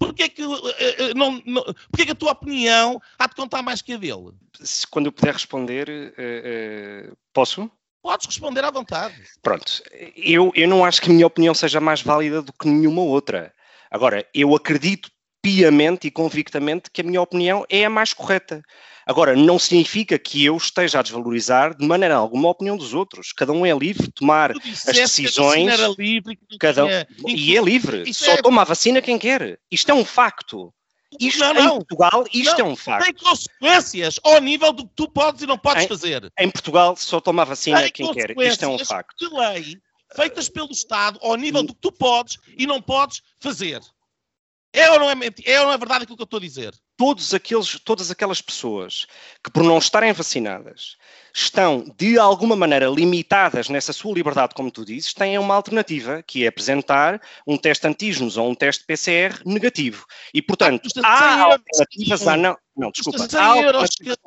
[0.00, 3.82] porquê que, uh, uh, não, não, porquê que a tua opinião há de contar mais
[3.82, 4.32] que a dele?
[4.60, 7.70] Se, quando eu puder responder, uh, posso?
[8.02, 9.14] Podes responder à vontade.
[9.42, 9.82] Pronto,
[10.16, 13.54] eu, eu não acho que a minha opinião seja mais válida do que nenhuma outra.
[13.90, 15.10] Agora, eu acredito
[15.42, 18.62] piamente e convictamente que a minha opinião é a mais correta.
[19.06, 23.32] Agora, não significa que eu esteja a desvalorizar de maneira alguma a opinião dos outros.
[23.32, 25.64] Cada um é livre de tomar as decisões.
[25.64, 26.90] Que era livre, cada um.
[27.26, 28.12] E é livre.
[28.14, 28.42] Só é...
[28.42, 29.58] toma a vacina quem quer.
[29.70, 30.72] Isto é um facto.
[31.18, 31.76] Isto não, em não.
[31.78, 33.04] Portugal, isto não, é um facto.
[33.04, 36.32] Tem consequências ao nível do que tu podes e não podes em, fazer.
[36.38, 38.30] Em Portugal, só toma a vacina tem quem quer.
[38.38, 39.16] Isto é um facto.
[39.18, 39.76] De lei
[40.14, 43.80] feitas pelo Estado ao nível do que tu podes e não podes fazer.
[44.72, 46.74] É ou não é, ou não é verdade aquilo que eu estou a dizer?
[46.96, 49.06] Todos aqueles, todas aquelas pessoas
[49.42, 50.96] que, por não estarem vacinadas,
[51.34, 56.44] estão de alguma maneira limitadas nessa sua liberdade, como tu dizes, têm uma alternativa, que
[56.44, 60.06] é apresentar um teste antígenos ou um teste PCR negativo.
[60.32, 62.56] E, portanto, ah, há alternativas não.
[62.76, 63.18] Não, desculpa.
[63.18, 64.18] Custa 100 há alternativas.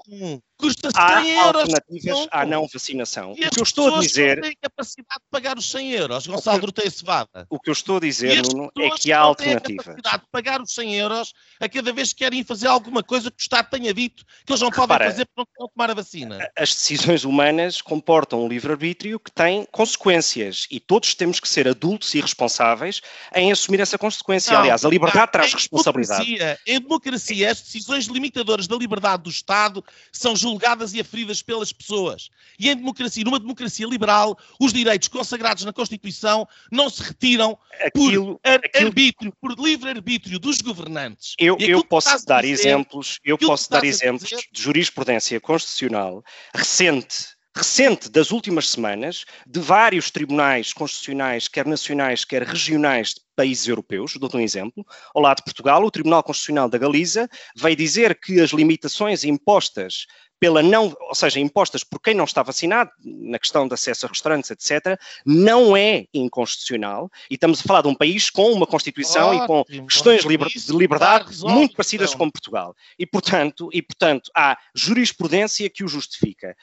[0.57, 1.61] Custa 100 há euros.
[1.63, 3.33] alternativas à não vacinação.
[3.37, 4.37] E O que eu estou a dizer.
[4.37, 7.45] Não têm capacidade de pagar os 100 euros, Gonçalo Groteia Cevada.
[7.49, 9.85] O que eu estou a dizer, Nuno, é que há alternativas.
[9.85, 13.37] capacidade de pagar os 100 euros a cada vez que querem fazer alguma coisa que
[13.37, 16.49] o Estado tenha dito que eles não podem Repara, fazer porque não tomar a vacina.
[16.55, 22.13] As decisões humanas comportam um livre-arbítrio que tem consequências e todos temos que ser adultos
[22.15, 23.01] e responsáveis
[23.35, 24.53] em assumir essa consequência.
[24.53, 26.23] Não, Aliás, a liberdade não, traz em responsabilidade.
[26.25, 31.73] democracia- Em democracia, as decisões limitadoras da liberdade do Estado são julgadas e aferidas pelas
[31.73, 32.29] pessoas.
[32.59, 38.39] E em democracia, numa democracia liberal, os direitos consagrados na Constituição não se retiram Aquilo,
[38.39, 41.33] por ar- aquilo- arbítrio, por livre-arbítrio dos governantes.
[41.39, 47.29] eu, eu posso dar dizer- exemplos, eu posso dar exemplos dizer- de jurisprudência constitucional recente,
[47.55, 54.15] recente das últimas semanas, de vários tribunais constitucionais, quer nacionais, quer regionais de países europeus.
[54.17, 54.85] Dou-te um exemplo.
[55.13, 60.05] Ao lado de Portugal, o Tribunal Constitucional da Galiza veio dizer que as limitações impostas
[60.39, 64.09] pela não, ou seja, impostas por quem não está vacinado, na questão de acesso a
[64.09, 67.09] restaurantes, etc., não é inconstitucional.
[67.29, 70.27] E estamos a falar de um país com uma Constituição e com Ótimo, questões de
[70.27, 72.19] liber- de liberdade resolvido, muito parecidas então.
[72.19, 72.75] com Portugal.
[72.99, 76.57] E portanto, e, portanto, há jurisprudência que o justifica.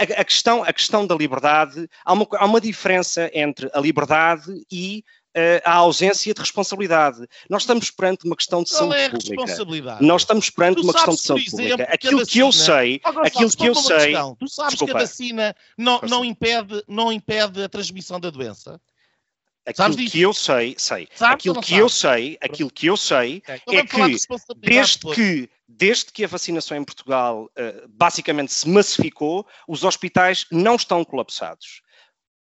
[0.00, 4.50] A, a questão, a questão da liberdade, há uma, há uma diferença entre a liberdade
[4.72, 7.24] e eh, a ausência de responsabilidade.
[7.48, 9.34] Nós estamos perante uma questão de Qual saúde é a pública.
[9.42, 10.04] responsabilidade?
[10.04, 11.86] Nós estamos perante Tu uma questão de saúde exemplo, pública.
[11.86, 14.36] que Aquilo que eu sei, aquilo que eu sei, questão.
[14.40, 14.92] Tu sabes Desculpa.
[14.94, 18.80] que a vacina não, não, impede, não impede a transmissão da doença?
[19.66, 20.12] aquilo Sabes disso?
[20.12, 21.08] que eu sei, sei.
[21.14, 22.24] Sabes aquilo que eu sabes?
[22.24, 24.16] sei, aquilo que eu sei Então é que
[24.56, 30.74] desde que, desde que a vacinação em Portugal eh, basicamente se massificou, os hospitais não
[30.74, 31.82] estão colapsados.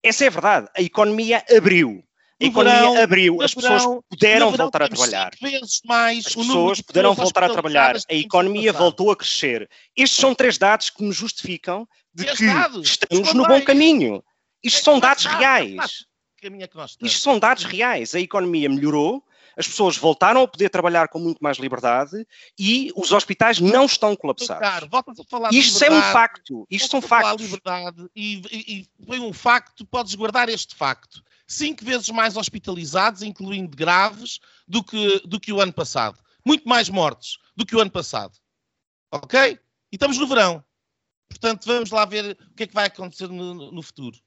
[0.03, 0.69] Essa é a verdade.
[0.77, 2.05] A economia abriu.
[2.41, 3.43] A No economia verão, abriu.
[3.43, 5.31] As pessoas verão, puderam verão voltar a trabalhar.
[5.41, 7.97] vezes mais As pessoas de puderam voltar a trabalhar.
[7.97, 9.71] A economia voltou a crescer.
[9.97, 12.45] Estes são três dados que nos justificam de que
[12.83, 14.23] estamos no bom caminho.
[14.63, 16.05] Isto são dados reais.
[17.01, 18.15] Isto são dados reais.
[18.15, 19.25] A economia melhorou,
[19.57, 22.27] as pessoas voltaram a poder trabalhar com muito mais liberdade
[22.59, 24.89] e os hospitais não estão colapsados.
[24.89, 26.67] voltas a falar Isto é um facto.
[26.71, 27.45] Isto são factos.
[27.45, 31.23] liberdade e, e, e foi um facto, podes guardar este facto.
[31.47, 36.19] Cinco vezes mais hospitalizados, incluindo graves, do que, do que o ano passado.
[36.45, 38.37] Muito mais mortes do que o ano passado.
[39.11, 39.59] Ok?
[39.93, 40.65] E estamos no verão.
[41.29, 44.19] Portanto, vamos lá ver o que é que vai acontecer no, no futuro.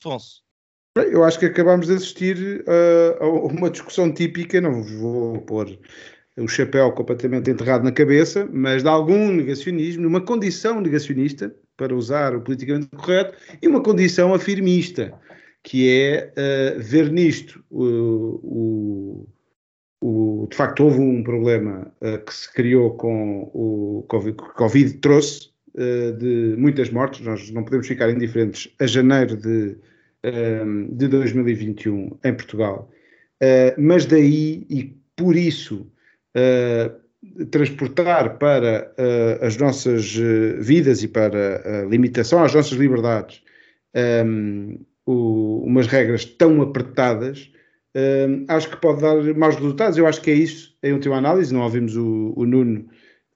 [0.00, 0.43] Afonso.
[0.96, 5.76] Eu acho que acabamos de assistir uh, a uma discussão típica, não vos vou pôr
[6.36, 12.36] o chapéu completamente enterrado na cabeça, mas de algum negacionismo, numa condição negacionista, para usar
[12.36, 15.12] o politicamente correto, e uma condição afirmista,
[15.64, 16.32] que é
[16.76, 17.64] uh, ver nisto.
[17.70, 19.26] O,
[20.00, 24.44] o, o, de facto houve um problema uh, que se criou com o Covid, que
[24.44, 29.76] o Covid trouxe de muitas mortes, nós não podemos ficar indiferentes a janeiro de
[30.24, 32.90] Ehm, de 2021 em Portugal,
[33.42, 35.86] uh, mas daí e por isso
[36.34, 40.16] uh, transportar para uh, as nossas
[40.60, 43.42] vidas e para a limitação às nossas liberdades
[43.94, 47.52] um, ehm, o, umas regras tão apertadas,
[47.94, 49.98] ehm, acho que pode dar maus resultados.
[49.98, 51.52] Eu acho que é isso, em última análise.
[51.52, 52.84] Não ouvimos o, o Nuno,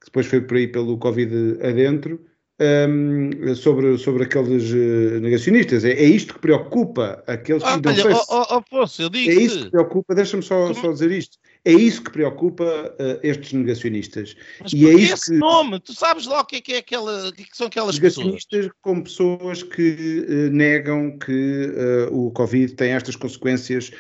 [0.01, 2.19] que depois foi por aí pelo Covid adentro
[2.61, 5.85] um, sobre, sobre aqueles uh, negacionistas.
[5.85, 9.09] É, é, isto que preocupa aqueles que ah, não olha, sei oh, oh, Afonso, eu
[9.09, 11.39] digo É isto que preocupa, deixa-me só, só dizer isto.
[11.65, 14.37] É isso que preocupa uh, estes negacionistas.
[14.61, 15.39] Mas e é isso esse que...
[15.39, 15.79] nome?
[15.81, 18.49] Tu sabes lá o que é que, é aquela, que, é que são aquelas negacionistas
[18.49, 18.73] pessoas?
[18.81, 21.69] como pessoas que uh, negam que
[22.11, 23.91] o Covid tem estas consequências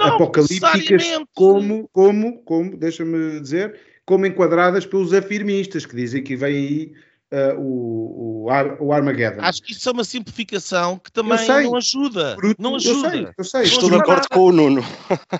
[0.00, 1.04] apocalípticas
[1.34, 6.92] como, como, como, deixa-me dizer, como enquadradas pelos afirmistas, que dizem que vem aí
[7.32, 9.40] uh, o, o, Ar, o Armageddon.
[9.42, 12.36] Acho que isso é uma simplificação que também não ajuda.
[12.58, 13.08] não ajuda.
[13.08, 13.62] Eu sei, eu sei.
[13.62, 14.84] Estou de acordo com o Nuno.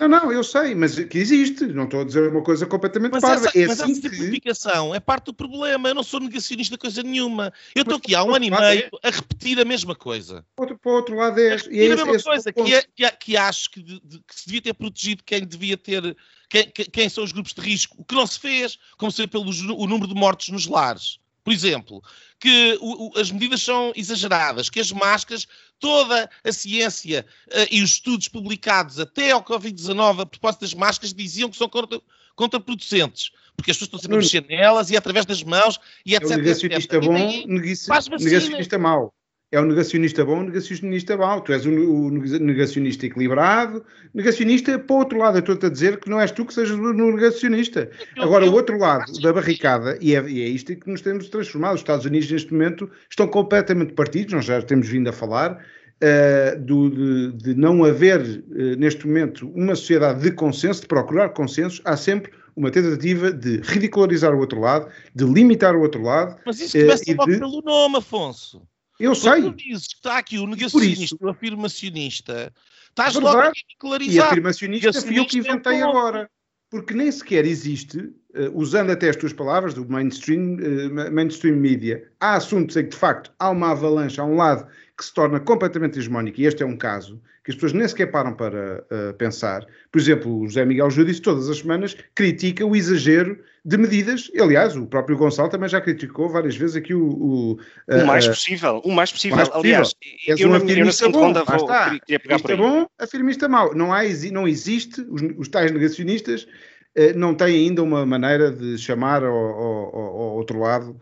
[0.00, 1.66] Não, não, eu sei, mas que existe.
[1.66, 3.46] Não estou a dizer uma coisa completamente mas parva.
[3.48, 4.96] Essa, é mas assim essa simplificação que...
[4.96, 5.88] é parte do problema.
[5.88, 7.52] Eu não sou negacionista de coisa nenhuma.
[7.74, 9.08] Eu estou aqui há um ano e meio é...
[9.08, 10.44] a repetir a mesma coisa.
[10.56, 11.52] Outro, para o outro lado é...
[11.52, 14.34] A repetir é a mesma coisa, que, é, que, que, acho que, de, de, que
[14.34, 16.16] se devia ter protegido quem devia ter...
[16.48, 19.44] Quem, quem, são os grupos de risco, o que não se fez, como ser pelo
[19.44, 22.02] o número de mortos nos lares por exemplo,
[22.38, 25.46] que o, o, as medidas são exageradas, que as máscaras,
[25.78, 31.14] toda a ciência uh, e os estudos publicados até ao Covid-19 a propósito das máscaras
[31.14, 32.00] diziam que são contra,
[32.34, 36.30] contraproducentes, porque as pessoas estão sempre a mexer nelas e através das mãos e etc.
[36.30, 37.04] É um negacionista etc.
[37.04, 39.14] bom, negacionista mau
[39.52, 41.40] é o negacionista bom, o negacionista mau.
[41.40, 43.84] Tu és o, o, negacionista equilibrado,
[44.14, 46.78] negacionista, para o outro lado, eu estou-te a dizer que não és tu que sejas
[46.78, 47.90] o negacionista.
[48.18, 51.74] Agora, o outro lado da barricada, e é, e é isto que nos temos transformado.
[51.74, 56.60] Os Estados Unidos, neste momento, estão completamente partidos, nós já temos vindo a falar, uh,
[56.60, 61.80] do, de, de, não haver, uh, neste momento, uma sociedade de consenso, de procurar consensos.
[61.84, 66.36] Há sempre uma tentativa de ridicularizar o outro lado, de limitar o outro lado.
[66.46, 67.38] Mas isso começa uh, logo de...
[67.38, 68.62] pelo nome, Afonso.
[69.00, 69.32] Eu sei.
[69.32, 72.52] Quando dizes que está aqui o negacionista o afirmacionista,
[72.88, 74.26] estás logo a ridicularizar.
[74.26, 76.30] E afirmacionista fui eu que inventei agora.
[76.68, 78.14] Porque nem sequer existe, uh,
[78.54, 82.96] usando até as tuas palavras do mainstream, uh, mainstream media, há assuntos em que de
[82.96, 84.68] facto há uma avalanche, há um lado
[85.00, 88.10] que se torna completamente hegemónico, e este é um caso, que as pessoas nem sequer
[88.10, 89.64] param para uh, pensar.
[89.90, 94.30] Por exemplo, o José Miguel Judice, todas as semanas, critica o exagero de medidas.
[94.38, 97.02] Aliás, o próprio Gonçalo também já criticou várias vezes aqui o.
[97.02, 97.52] O,
[97.88, 99.36] uh, o mais possível, o mais possível.
[99.36, 99.94] O mais Aliás,
[100.28, 101.86] És um afirmista bom, vou, está.
[101.86, 103.74] afirmista bom, afirmista mau.
[103.74, 108.76] Não, há, não existe, os, os tais negacionistas uh, não têm ainda uma maneira de
[108.76, 111.00] chamar ao, ao, ao outro lado,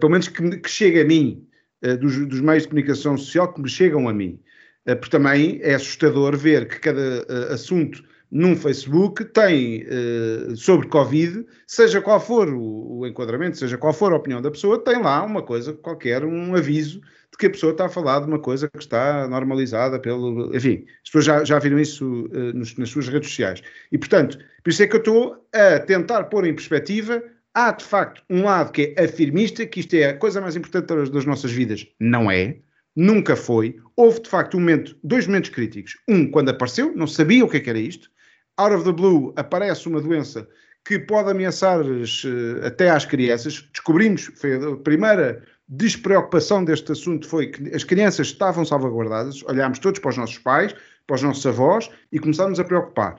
[0.00, 1.53] pelo menos que, que chegue a mim eh,
[2.00, 4.40] dos, dos, meios de comunicação social que me chegam a mim.
[4.86, 9.86] Uh, porque também é assustador ver que cada uh, assunto num Facebook tem
[10.56, 15.00] sobre Covid, seja qual for o, enquadramento, seja qual for a opinião da pessoa, tem
[15.00, 17.00] lá uma coisa qualquer, um aviso
[17.34, 20.52] de que a pessoa está a falar de uma coisa que está normalizada pelo.
[20.56, 22.28] Enfim, as pessoas já, já viram isso
[22.76, 23.62] nas suas redes sociais.
[23.92, 27.22] E, portanto, por isso é que eu estou a tentar pôr em perspectiva
[27.54, 31.10] há de facto um lado que é afirmista, que isto é a coisa mais importante
[31.10, 31.86] das nossas vidas.
[32.00, 32.58] Não é.
[32.96, 33.76] Nunca foi.
[33.96, 35.96] Houve de facto um momento, dois momentos críticos.
[36.08, 38.10] Um, quando apareceu, não sabia o que, é que era isto.
[38.56, 40.48] Out of the blue aparece uma doença
[40.84, 43.66] que pode ameaçar uh, até às crianças.
[43.72, 49.42] Descobrimos, foi a primeira despreocupação deste assunto foi que as crianças estavam salvaguardadas.
[49.44, 50.74] Olhámos todos para os nossos pais,
[51.06, 53.16] para os nossos avós e começámos a preocupar.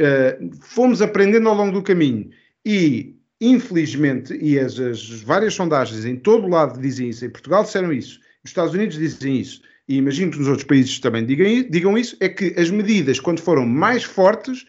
[0.00, 2.30] Uh, fomos aprendendo ao longo do caminho
[2.64, 7.64] e infelizmente, e as, as, várias sondagens em todo o lado dizem isso, em Portugal
[7.64, 11.46] disseram isso, os Estados Unidos dizem isso, e imagino que nos outros países também digam,
[11.68, 14.64] digam isso, é que as medidas, quando foram mais fortes,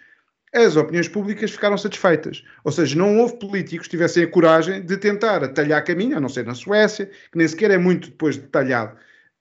[0.53, 2.43] as opiniões públicas ficaram satisfeitas.
[2.63, 6.30] Ou seja, não houve políticos que tivessem a coragem de tentar atalhar caminho, a não
[6.30, 8.95] ser na Suécia, que nem sequer é muito depois detalhado.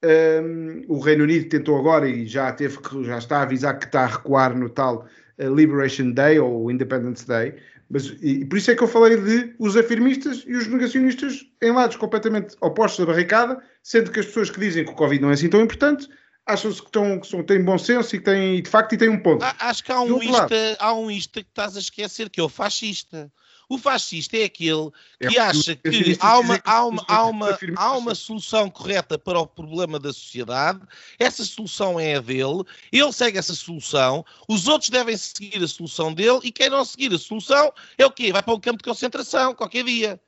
[0.05, 3.85] Um, o Reino Unido tentou agora e já teve que, já está a avisar que
[3.85, 5.07] está a recuar no tal
[5.39, 7.55] uh, Liberation Day ou Independence Day.
[7.93, 11.73] Mas, e, por isso é que eu falei de os afirmistas e os negacionistas em
[11.73, 15.29] lados completamente opostos da barricada, sendo que as pessoas que dizem que o Covid não
[15.29, 16.09] é assim tão importante
[16.47, 19.11] acham-se que, estão, que são, têm bom senso e que têm, de facto, e têm
[19.11, 19.45] um ponto.
[19.59, 22.49] Acho que há um, ista, há um ista que estás a esquecer, que é o
[22.49, 23.31] fascista.
[23.69, 24.91] O fascista é aquele
[25.21, 29.41] que é acha que há uma, há, uma, há, uma, há uma solução correta para
[29.41, 30.81] o problema da sociedade,
[31.19, 36.13] essa solução é a dele, ele segue essa solução, os outros devem seguir a solução
[36.13, 38.33] dele e quem não seguir a solução é o quê?
[38.33, 40.21] Vai para um campo de concentração qualquer dia.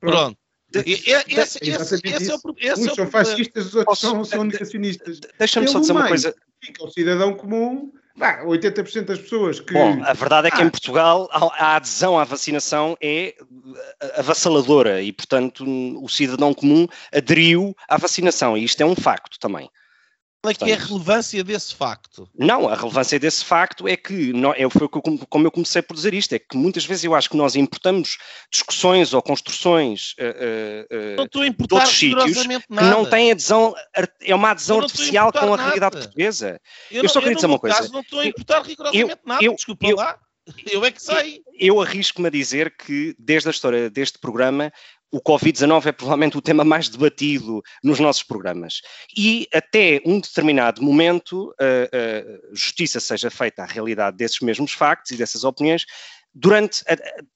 [0.00, 0.36] Pronto.
[0.74, 1.58] Esse, esse,
[2.02, 2.40] esse, é o,
[2.78, 5.20] Uns são fascistas, os outros são, são negacionistas.
[5.38, 6.34] Deixa-me só dizer uma coisa.
[6.62, 9.72] Fica o cidadão comum, bah, 80% das pessoas que.
[9.72, 10.64] Bom, a verdade é que ah.
[10.64, 13.34] em Portugal a adesão à vacinação é
[14.16, 15.64] avassaladora e, portanto,
[16.02, 19.70] o cidadão comum aderiu à vacinação e isto é um facto também.
[20.42, 22.28] Qual é que é a relevância desse facto?
[22.36, 26.12] Não, a relevância desse facto é que, não, é, foi como eu comecei por dizer
[26.14, 28.18] isto, é que muitas vezes eu acho que nós importamos
[28.50, 32.88] discussões ou construções uh, uh, não estou a de outros sítios nada.
[32.88, 33.72] que não têm adesão,
[34.20, 35.62] é uma adesão artificial com a nada.
[35.62, 36.60] realidade portuguesa.
[36.90, 37.76] Eu, eu só queria dizer uma coisa.
[37.76, 40.18] Caso, não estou a importar rigorosamente eu, nada, eu, desculpa eu, lá.
[40.68, 41.40] Eu é que sei.
[41.56, 44.72] Eu arrisco-me a dizer que, desde a história deste programa,
[45.12, 48.80] o Covid-19 é provavelmente o tema mais debatido nos nossos programas.
[49.14, 55.10] E até um determinado momento, uh, uh, justiça seja feita à realidade desses mesmos factos
[55.10, 55.84] e dessas opiniões,
[56.34, 57.26] durante, uh,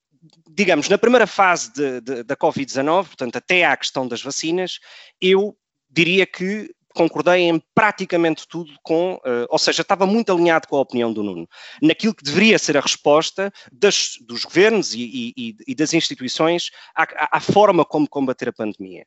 [0.50, 4.78] digamos, na primeira fase de, de, da Covid-19, portanto, até à questão das vacinas,
[5.20, 5.54] eu
[5.90, 10.80] diria que concordei em praticamente tudo com, uh, ou seja, estava muito alinhado com a
[10.80, 11.48] opinião do Nuno,
[11.82, 17.36] naquilo que deveria ser a resposta das, dos governos e, e, e das instituições à,
[17.36, 19.06] à, forma como combater a pandemia.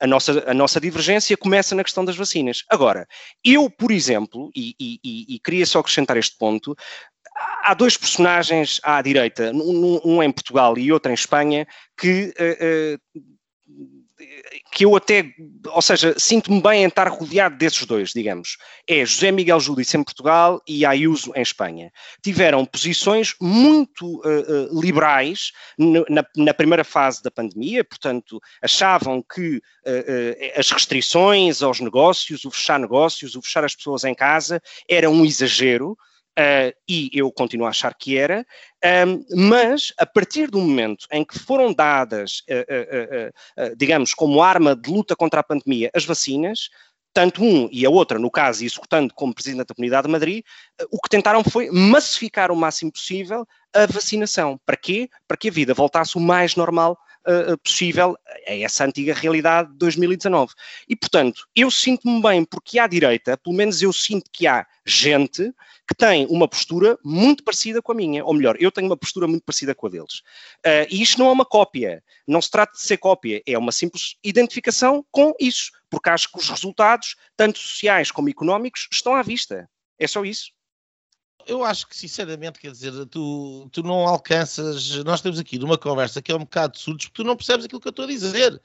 [0.00, 2.64] A nossa, a nossa divergência começa na questão das vacinas.
[2.68, 3.06] Agora,
[3.42, 6.76] eu, por exemplo, e, e queria só acrescentar este ponto,
[7.62, 11.66] há dois personagens à direita, um, um, em Portugal e outro em Espanha,
[11.96, 13.35] que uh, uh,
[14.72, 15.32] que eu até,
[15.66, 18.56] ou seja, sinto-me bem em estar rodeado desses dois, digamos.
[18.86, 21.92] É José Miguel Júdice em Portugal e Ayuso em Espanha.
[22.22, 29.56] Tiveram posições muito uh, uh, liberais na, na, primeira fase da pandemia, portanto, achavam que
[29.56, 35.10] uh, as restrições aos negócios, o fechar negócios, o fechar as pessoas em casa, era
[35.10, 35.96] um exagero.
[36.38, 38.46] Uh, e eu continuo a achar que era,
[39.06, 44.90] um, mas a partir do momento em que foram dadas, uh, digamos, como arma de
[44.90, 46.68] luta contra a pandemia, as vacinas,
[47.14, 50.44] tanto um e a outra, no caso, executando como Presidente da Comunidade de Madrid,
[50.90, 54.60] o que tentaram foi massificar o máximo possível a vacinação.
[54.66, 55.08] Para quê?
[55.26, 58.16] Para que a vida voltasse o mais normal uh, possível
[58.46, 60.52] a essa antiga realidade de 2019.
[60.88, 65.52] E, portanto, eu sinto-me bem porque à direita, pelo menos eu sinto que há gente
[65.88, 69.26] que tem uma postura muito parecida com a minha, ou melhor, eu tenho uma postura
[69.26, 70.20] muito parecida com a deles.
[70.64, 73.72] Uh, e isto não é uma cópia, não se trata de ser cópia, é uma
[73.72, 79.22] simples identificação com isso, porque acho que os resultados, tanto sociais como económicos, estão à
[79.22, 79.68] vista.
[79.98, 80.55] É só isso
[81.46, 85.04] eu acho que, sinceramente, quer dizer, tu, tu não alcanças.
[85.04, 87.80] Nós temos aqui numa conversa que é um bocado surdos, porque tu não percebes aquilo
[87.80, 88.60] que eu estou a dizer.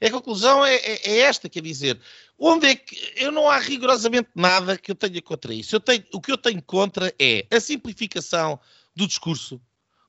[0.00, 2.00] A conclusão é, é, é, esta, quer dizer,
[2.36, 5.76] onde é que eu não há rigorosamente nada que eu tenha contra isso.
[5.76, 8.58] Eu tenho, o que eu tenho contra é a simplificação
[8.96, 9.60] do discurso,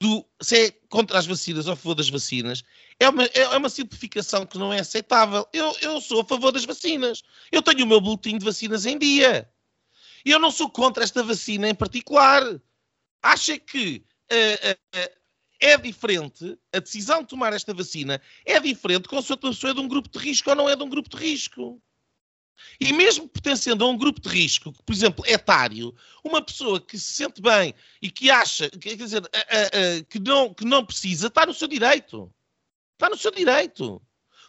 [0.02, 2.64] do, se é contra as vacinas ou a favor das vacinas,
[3.00, 5.48] é uma, é uma simplificação que não é aceitável.
[5.54, 7.22] Eu, eu sou a favor das vacinas.
[7.52, 9.48] Eu tenho o meu boletim de vacinas em dia.
[10.26, 12.44] E eu não sou contra esta vacina em particular.
[13.22, 15.24] Acha que uh, uh,
[15.60, 19.74] é diferente, a decisão de tomar esta vacina é diferente com se a pessoa é
[19.74, 21.82] de um grupo de risco ou não é de um grupo de risco.
[22.80, 27.14] E mesmo pertencendo a um grupo de risco, por exemplo, etário, uma pessoa que se
[27.14, 29.24] sente bem e que acha, quer dizer,
[30.10, 32.32] que, não, que não precisa, está no seu direito.
[32.94, 34.02] Está no seu direito.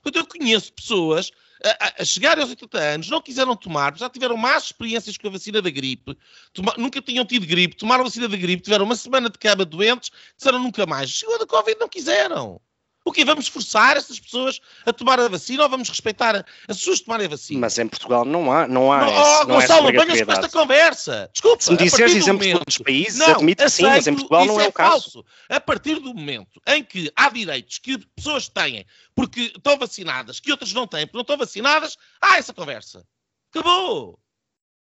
[0.02, 1.30] Portanto, eu conheço pessoas
[1.70, 5.62] a, a aos 80 anos, não quiseram tomar, já tiveram más experiências com a vacina
[5.62, 6.16] da gripe,
[6.52, 9.64] toma, nunca tinham tido gripe, tomaram a vacina da gripe, tiveram uma semana de cama
[9.64, 11.10] doentes, disseram nunca mais.
[11.10, 12.60] Chegou da Covid, não quiseram.
[13.04, 13.22] O quê?
[13.24, 17.28] Vamos forçar essas pessoas a tomar a vacina ou vamos respeitar as pessoas tomarem a
[17.28, 17.60] vacina?
[17.60, 20.48] Mas em Portugal não há, não há não, esse, oh, não Gonçalo, venhas com esta
[20.48, 21.30] conversa.
[21.30, 21.62] Desculpa.
[21.62, 24.58] Se me disseres exemplos de outros países, não, admito que sim, mas em Portugal não
[24.58, 25.24] é, é o caso.
[25.50, 30.50] A partir do momento em que há direitos que pessoas têm porque estão vacinadas, que
[30.50, 33.06] outras não têm porque não estão vacinadas, há essa conversa.
[33.50, 34.18] Acabou.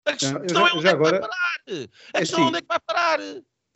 [0.07, 1.89] A questão não, já, é onde é que agora, vai parar.
[2.15, 3.21] A questão é assim, onde é que vai parar.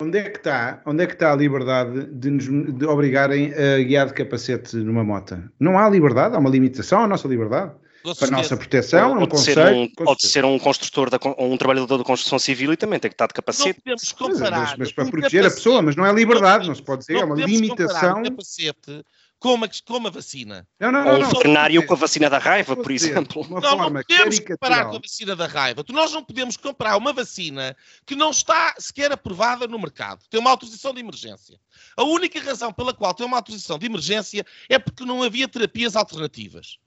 [0.03, 3.83] Onde é que está, onde é que está a liberdade de nos de obrigarem a
[3.83, 5.41] guiar de capacete numa moto?
[5.61, 7.73] Não há liberdade, há uma limitação à nossa liberdade.
[8.19, 12.05] para a nossa proteção, pode, ser um, pode ser um construtor, da, um trabalhador da
[12.05, 13.81] construção civil e também tem que estar de capacete.
[13.87, 14.61] Não podemos comparar.
[14.61, 17.03] Mas, mas para proteger capacete, a pessoa, mas não é liberdade, não, não se pode
[17.03, 18.19] dizer, é uma limitação.
[18.19, 19.05] Um capacete
[19.43, 20.67] com a, com a vacina.
[20.79, 23.45] Não, não, não, Ou um veterinário com a vacina da raiva, por exemplo.
[23.51, 25.85] Não, não podemos comparar com a vacina da raiva.
[25.89, 27.77] Nós não podemos comprar uma vacina
[28.07, 30.25] que não está sequer aprovada no mercado.
[30.31, 31.59] Tem uma autorização de emergência.
[31.97, 35.97] A única razão pela qual tem uma autorização de emergência é porque não havia terapias
[35.97, 36.79] alternativas.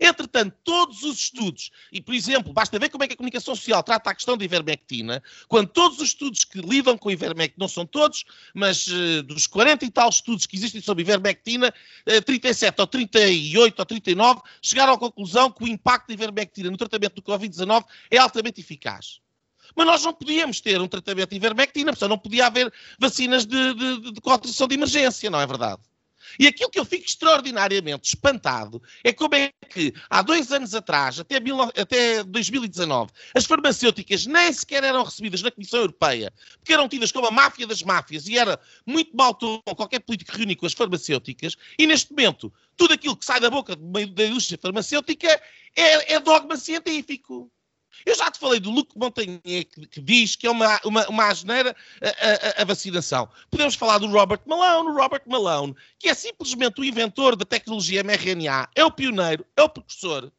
[0.00, 3.82] Entretanto, todos os estudos, e por exemplo, basta ver como é que a comunicação social
[3.82, 7.68] trata a questão da ivermectina, quando todos os estudos que lidam com a ivermectina, não
[7.68, 8.24] são todos,
[8.54, 11.72] mas uh, dos 40 e tal estudos que existem sobre ivermectina,
[12.06, 16.76] uh, 37 ou 38 ou 39 chegaram à conclusão que o impacto da ivermectina no
[16.76, 19.20] tratamento do Covid-19 é altamente eficaz.
[19.74, 23.74] Mas nós não podíamos ter um tratamento de ivermectina, porque não podia haver vacinas de,
[23.74, 25.82] de, de, de de emergência, não é verdade?
[26.38, 31.20] E aquilo que eu fico extraordinariamente espantado é como é que há dois anos atrás,
[31.20, 36.88] até, mil, até 2019, as farmacêuticas nem sequer eram recebidas na Comissão Europeia, porque eram
[36.88, 40.66] tidas como a máfia das máfias e era muito mal tom qualquer político reunir com
[40.66, 45.28] as farmacêuticas, e neste momento tudo aquilo que sai da boca da indústria farmacêutica
[45.74, 47.50] é, é dogma científico.
[48.04, 51.24] Eu já te falei do Luc Montagnier, que, que, diz que é uma, uma, uma
[51.28, 53.28] asneira a, a, a, vacinação.
[53.50, 58.68] Podemos falar do Robert Malone, Robert Malone, que é simplesmente o inventor da tecnologia mRNA,
[58.74, 60.30] é o pioneiro, é o precursor.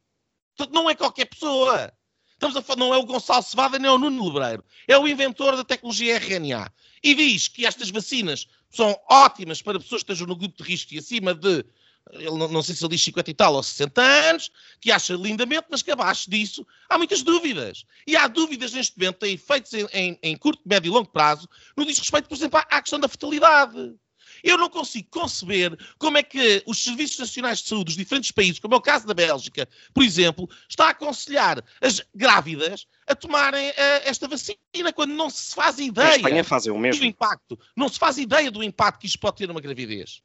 [0.55, 1.91] Portanto, não é qualquer pessoa.
[2.33, 4.63] Estamos a falar, não é o Gonçalo Cevada nem é o Nuno Lebreiro.
[4.87, 6.71] É o inventor da tecnologia RNA.
[7.03, 10.93] E diz que estas vacinas são ótimas para pessoas que estejam no grupo de risco
[10.93, 11.65] e acima de
[12.11, 15.13] ele não, não, sei se ele diz 50 e tal ou 60 anos, que acha
[15.13, 17.85] lindamente, mas que abaixo disso há muitas dúvidas.
[18.05, 21.47] E há dúvidas neste momento, têm efeitos em, em, em, curto, médio e longo prazo,
[21.75, 23.95] no diz respeito, por exemplo, à, à questão da fertilidade.
[24.43, 28.59] Eu não consigo conceber como é que os Serviços Nacionais de Saúde dos diferentes países,
[28.59, 33.69] como é o caso da Bélgica, por exemplo, está a aconselhar as grávidas a tomarem
[33.69, 37.01] uh, esta vacina quando não se faz ideia a Espanha fazem o mesmo.
[37.01, 37.59] do impacto.
[37.75, 40.21] Não se faz ideia do impacto que isto pode ter numa gravidez.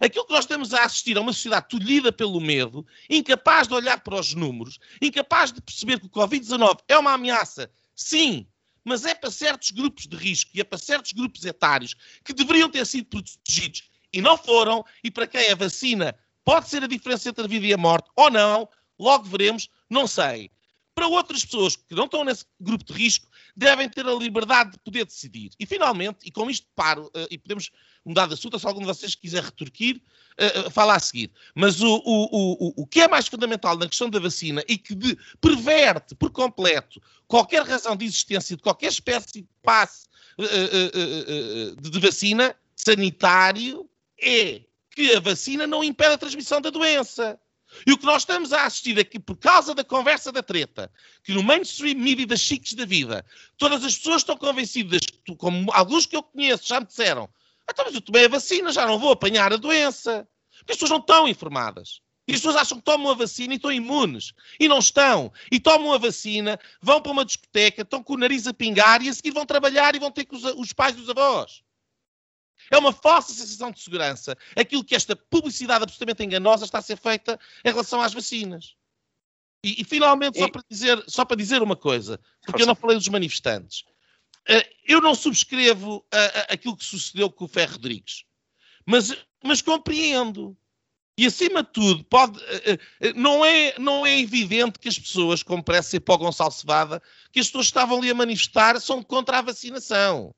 [0.00, 4.00] Aquilo que nós estamos a assistir a uma sociedade tolhida pelo medo, incapaz de olhar
[4.00, 8.46] para os números, incapaz de perceber que o Covid-19 é uma ameaça, sim,
[8.84, 12.68] mas é para certos grupos de risco e é para certos grupos etários que deveriam
[12.68, 16.14] ter sido protegidos e não foram, e para quem a vacina
[16.44, 18.68] pode ser a diferença entre a vida e a morte ou não,
[18.98, 20.50] logo veremos, não sei.
[20.94, 23.26] Para outras pessoas que não estão nesse grupo de risco,
[23.56, 25.50] devem ter a liberdade de poder decidir.
[25.58, 27.70] E finalmente, e com isto paro, uh, e podemos
[28.04, 30.00] mudar de assunto, se algum de vocês quiser retorquir,
[30.38, 31.32] uh, fala a seguir.
[31.54, 34.94] Mas o, o, o, o que é mais fundamental na questão da vacina e que
[34.94, 40.06] de, perverte por completo qualquer razão de existência de qualquer espécie de passe
[40.38, 43.88] uh, de, de vacina sanitário
[44.20, 47.38] é que a vacina não impede a transmissão da doença.
[47.86, 50.90] E o que nós estamos a assistir aqui, por causa da conversa da treta,
[51.22, 53.24] que no mainstream media das chiques da vida,
[53.56, 55.00] todas as pessoas estão convencidas,
[55.38, 57.28] como alguns que eu conheço já me disseram,
[57.70, 60.28] então, mas eu tomei a vacina, já não vou apanhar a doença.
[60.58, 62.00] Porque as pessoas não estão informadas.
[62.26, 64.32] E as pessoas acham que tomam a vacina e estão imunes.
[64.58, 65.32] E não estão.
[65.50, 69.08] E tomam a vacina, vão para uma discoteca, estão com o nariz a pingar e
[69.08, 71.62] a seguir vão trabalhar e vão ter com os, os pais dos avós.
[72.70, 76.96] É uma falsa sensação de segurança aquilo que esta publicidade absolutamente enganosa está a ser
[76.96, 78.74] feita em relação às vacinas.
[79.64, 82.96] E, e finalmente, só para, dizer, só para dizer uma coisa, porque eu não falei
[82.96, 83.84] dos manifestantes.
[84.46, 86.04] Eh, eu não subscrevo
[86.50, 88.24] aquilo que sucedeu com o Ferro Rodrigues,
[88.84, 90.56] mas, mas compreendo.
[91.16, 95.44] E acima de tudo, pode, eh, eh, não, é, não é evidente que as pessoas,
[95.44, 97.00] como parece ser para o Gonçalo Cevada,
[97.32, 100.34] que as pessoas que estavam ali a manifestar são contra a vacinação.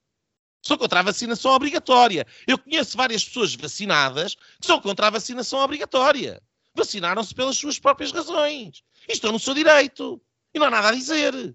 [0.66, 2.26] São contra a vacinação obrigatória.
[2.46, 6.42] Eu conheço várias pessoas vacinadas que são contra a vacinação obrigatória.
[6.74, 8.82] Vacinaram-se pelas suas próprias razões.
[9.08, 10.20] E estão no seu direito.
[10.52, 11.54] E não há nada a dizer.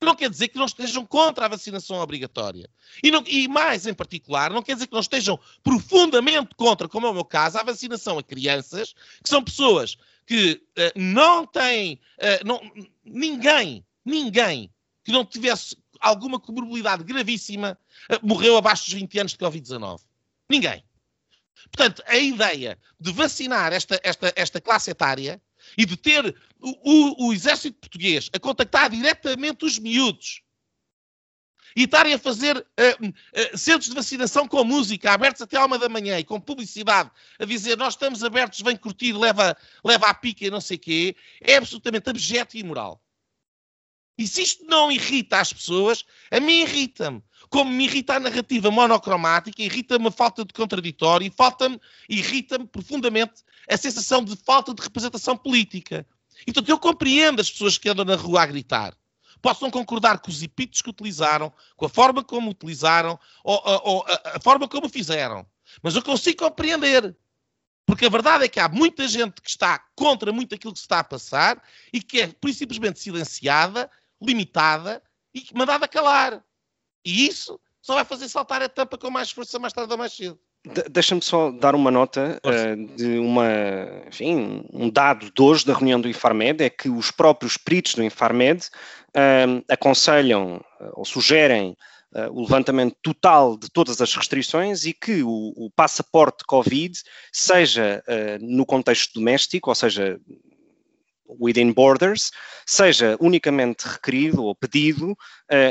[0.00, 2.68] Não quer dizer que não estejam contra a vacinação obrigatória.
[3.02, 7.06] E, não, e, mais em particular, não quer dizer que não estejam profundamente contra, como
[7.06, 11.98] é o meu caso, a vacinação a crianças, que são pessoas que uh, não têm.
[12.18, 12.60] Uh, não,
[13.04, 14.70] ninguém, ninguém
[15.02, 17.78] que não tivesse alguma comorbilidade gravíssima,
[18.08, 20.00] eh, morreu abaixo dos 20 anos de Covid-19.
[20.50, 20.84] Ninguém.
[21.70, 25.40] Portanto, a ideia de vacinar esta, esta, esta classe etária
[25.76, 30.42] e de ter o, o, o exército português a contactar diretamente os miúdos
[31.76, 35.78] e estarem a fazer uh, uh, centros de vacinação com música, abertos até à uma
[35.78, 40.14] da manhã e com publicidade, a dizer nós estamos abertos, vem curtir, leva, leva a
[40.14, 43.00] pica e não sei o quê, é absolutamente abjeto e imoral.
[44.18, 47.22] E se isto não irrita as pessoas, a mim irrita-me.
[47.48, 53.44] Como me irrita a narrativa monocromática, irrita-me a falta de contraditório e falta-me, irrita-me profundamente
[53.70, 56.04] a sensação de falta de representação política.
[56.46, 58.94] Então eu compreendo as pessoas que andam na rua a gritar.
[59.40, 64.06] Possam concordar com os epitos que utilizaram, com a forma como utilizaram, ou, ou, ou
[64.06, 65.46] a, a forma como fizeram.
[65.80, 67.16] Mas eu consigo compreender.
[67.86, 70.84] Porque a verdade é que há muita gente que está contra muito aquilo que se
[70.84, 71.62] está a passar
[71.92, 73.90] e que é simplesmente silenciada,
[74.20, 75.02] limitada
[75.34, 76.42] e mandada calar.
[77.04, 80.12] E isso só vai fazer saltar a tampa com mais força mais tarde ou mais
[80.12, 80.38] cedo.
[80.90, 83.46] Deixa-me só dar uma nota uh, de uma,
[84.06, 88.02] enfim, um dado de hoje da reunião do Infarmed, é que os próprios peritos do
[88.02, 91.76] Infarmed uh, aconselham uh, ou sugerem
[92.30, 96.98] o levantamento total de todas as restrições e que o, o passaporte Covid
[97.30, 98.02] seja
[98.40, 100.18] no contexto doméstico, ou seja,
[101.40, 102.30] within borders,
[102.66, 105.16] seja unicamente requerido ou pedido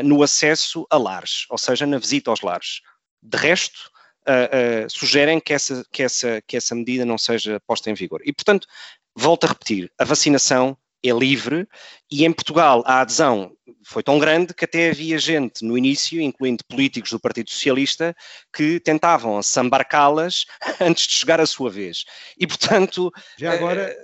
[0.03, 2.81] no acesso a lares, ou seja, na visita aos lares.
[3.21, 3.89] De resto,
[4.27, 8.21] uh, uh, sugerem que essa, que, essa, que essa medida não seja posta em vigor.
[8.25, 8.67] E, portanto,
[9.15, 11.67] volto a repetir, a vacinação é livre
[12.11, 13.51] e em Portugal a adesão
[13.85, 18.15] foi tão grande que até havia gente no início, incluindo políticos do Partido Socialista,
[18.53, 20.45] que tentavam sambarcá-las
[20.81, 22.03] antes de chegar a sua vez.
[22.37, 23.11] E, portanto...
[23.37, 23.95] Já agora...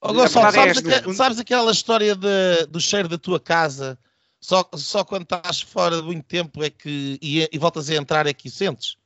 [0.00, 3.98] Oh, Gonçalo, sabes, é sabes, aquela história de, do cheiro da tua casa?
[4.40, 8.26] Só, só quando estás fora de muito tempo é que e, e voltas a entrar
[8.26, 8.96] é que o sentes?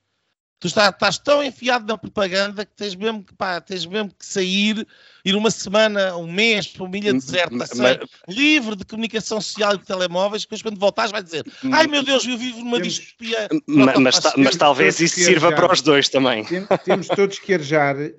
[0.58, 4.24] Tu estás, estás, tão enfiado na propaganda que tens mesmo que, pá, tens mesmo que
[4.24, 4.86] sair,
[5.22, 9.74] ir uma semana, um mês para uma ilha deserta, mas, mas, livre de comunicação social
[9.74, 12.94] e de telemóveis, depois quando voltares vai dizer ai meu Deus, eu vivo numa temos,
[12.94, 13.48] distopia.
[13.66, 16.42] Mas, mas, mas talvez isso sirva para os dois também.
[16.44, 18.12] Temos, temos todos que arejar, eh,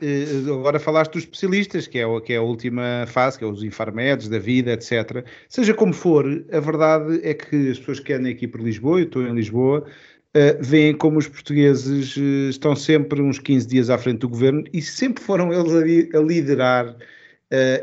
[0.46, 4.30] agora falaste dos especialistas, que é, que é a última fase, que é os infarmedes
[4.30, 5.26] da vida, etc.
[5.50, 9.06] Seja como for, a verdade é que as pessoas que andam aqui por Lisboa, eu
[9.06, 9.88] estou em Lisboa,
[10.36, 14.64] uh, veem como os portugueses uh, estão sempre uns 15 dias à frente do governo
[14.74, 15.74] e sempre foram eles
[16.14, 16.98] a, a liderar uh,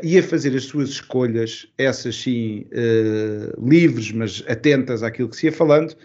[0.03, 2.67] e a fazer as suas escolhas, essas sim
[3.61, 5.95] livres, mas atentas àquilo que se ia falando.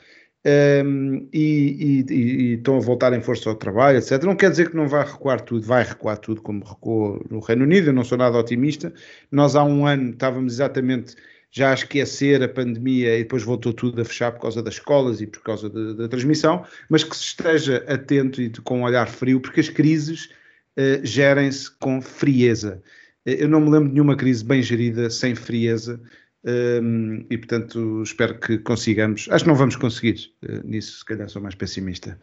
[0.43, 4.23] Um, ehm, e, e, e, estão a voltar em força ao trabalho, etc.
[4.23, 7.65] Não quer dizer que não vai recuar tudo, vai recuar tudo como recuou no Reino
[7.65, 8.91] Unido, eu não sou nada otimista.
[9.31, 11.15] Nós há um ano estávamos exatamente
[11.51, 15.21] já a esquecer a pandemia e depois voltou tudo a fechar por causa das escolas
[15.21, 19.09] e por causa da transmissão, mas que se esteja atento e de, com um olhar
[19.09, 20.31] frio, porque as crises
[20.77, 22.83] uh, gerem-se com frieza.
[23.27, 26.01] Uh, eu não me lembro de nenhuma crise bem gerida sem frieza.
[26.43, 29.29] Um, ehm, e portanto espero que consigamos.
[29.31, 32.19] Acho que não vamos conseguir uh, nisso, se calhar sou mais pessimista.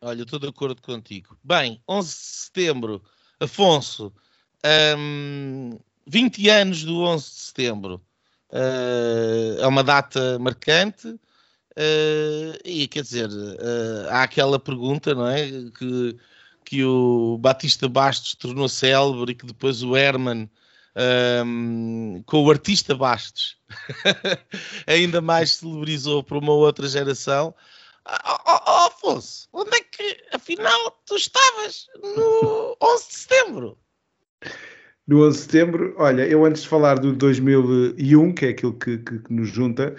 [0.00, 1.36] Olha, estou de acordo contigo.
[1.44, 3.02] Bem, 11 de setembro,
[3.38, 4.12] Afonso,
[4.96, 8.02] um, ehm, 20 anos do 11 de setembro.
[8.52, 15.48] Uh, é uma data marcante uh, e quer dizer, uh, há aquela pergunta, não é?
[15.78, 16.16] Que,
[16.64, 20.50] que o Batista Bastos tornou célebre e que depois o Herman
[21.46, 23.56] um, com o artista Bastos
[24.86, 27.54] ainda mais celebrizou para uma outra geração.
[28.06, 33.78] Oh, oh, oh, Afonso, onde é que afinal tu estavas no 11 de setembro?
[35.10, 35.94] No 11 de setembro.
[35.98, 39.94] Olha, eu antes de falar do 2001, que é aquilo que, que, que nos junta,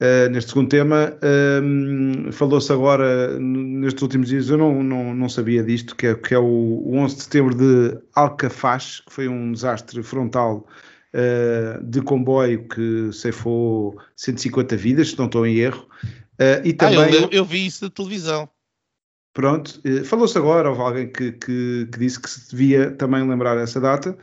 [0.00, 1.12] uh, neste segundo tema,
[1.60, 6.32] um, falou-se agora, nestes últimos dias, eu não, não, não sabia disto, que é, que
[6.32, 10.64] é o, o 11 de setembro de Alcafaz, que foi um desastre frontal
[11.12, 15.88] uh, de comboio que ceifou 150 vidas, se não estou em erro.
[16.34, 18.48] Uh, e também, ah, eu, eu vi isso na televisão.
[19.34, 23.80] Pronto, falou-se agora, houve alguém que, que, que, disse que se devia também lembrar essa
[23.80, 24.16] data.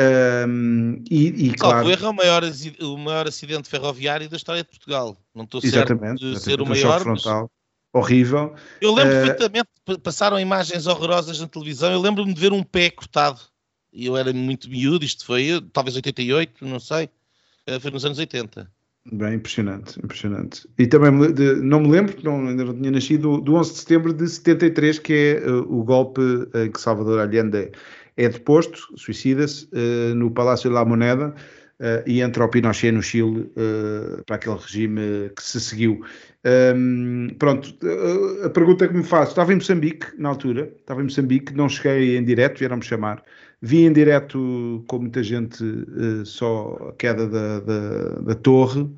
[0.00, 1.90] Um, e, e claro.
[1.90, 2.42] Erro, é o maior,
[2.80, 5.16] o maior acidente ferroviário da história de Portugal.
[5.34, 7.00] Não estou exatamente, certo de ser o maior.
[7.00, 7.50] Frontal.
[7.92, 8.54] Horrível.
[8.80, 9.68] Eu lembro uh, perfeitamente,
[10.02, 11.92] passaram imagens horrorosas na televisão.
[11.92, 13.40] Eu lembro-me de ver um pé cortado.
[13.92, 17.10] E eu era muito miúdo, isto foi talvez 88, não sei.
[17.66, 18.70] Eh, foi nos anos 80.
[19.12, 20.68] Bem, impressionante, impressionante.
[20.78, 24.12] E também de, não me lembro, não, ainda não tinha nascido, do 11 de setembro
[24.12, 26.20] de 73, que é uh, o golpe
[26.54, 27.72] em que Salvador Allende
[28.16, 31.28] é deposto, suicida-se, uh, no Palácio de La Moneda,
[31.80, 36.04] uh, e entra o Pinochet no Chile uh, para aquele regime que se seguiu.
[36.74, 37.74] Um, pronto,
[38.44, 42.16] a pergunta que me faço, estava em Moçambique na altura, estava em Moçambique, não cheguei
[42.16, 43.22] em direto, vieram-me chamar,
[43.60, 45.62] vi em direto com muita gente
[46.24, 48.88] só a queda da, da, da torre,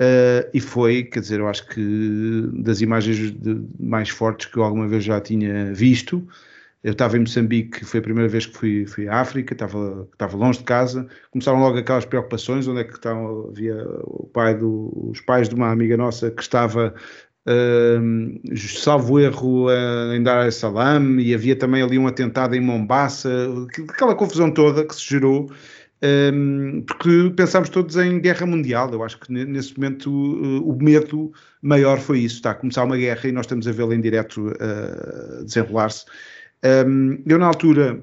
[0.00, 4.64] Uh, e foi, quer dizer, eu acho que das imagens de, mais fortes que eu
[4.64, 6.26] alguma vez já tinha visto.
[6.82, 10.36] Eu estava em Moçambique, foi a primeira vez que fui, fui à África, estava, estava
[10.36, 11.06] longe de casa.
[11.30, 13.48] Começaram logo aquelas preocupações: onde é que estão?
[13.50, 16.92] Havia o pai do, os pais de uma amiga nossa que estava,
[17.46, 22.60] uh, salvo erro, uh, em Dar es Salaam, e havia também ali um atentado em
[22.60, 23.48] Mombasa,
[23.88, 25.48] aquela confusão toda que se gerou
[26.02, 28.90] um, porque pensámos todos em guerra mundial.
[28.92, 32.36] Eu acho que nesse momento uh, o medo maior foi isso.
[32.36, 36.04] Está a começar uma guerra e nós estamos a vê-la em direto uh, desenrolar-se.
[36.64, 38.02] Um, eu, na altura,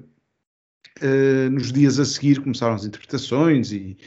[1.02, 3.98] uh, nos dias a seguir, começaram as interpretações e,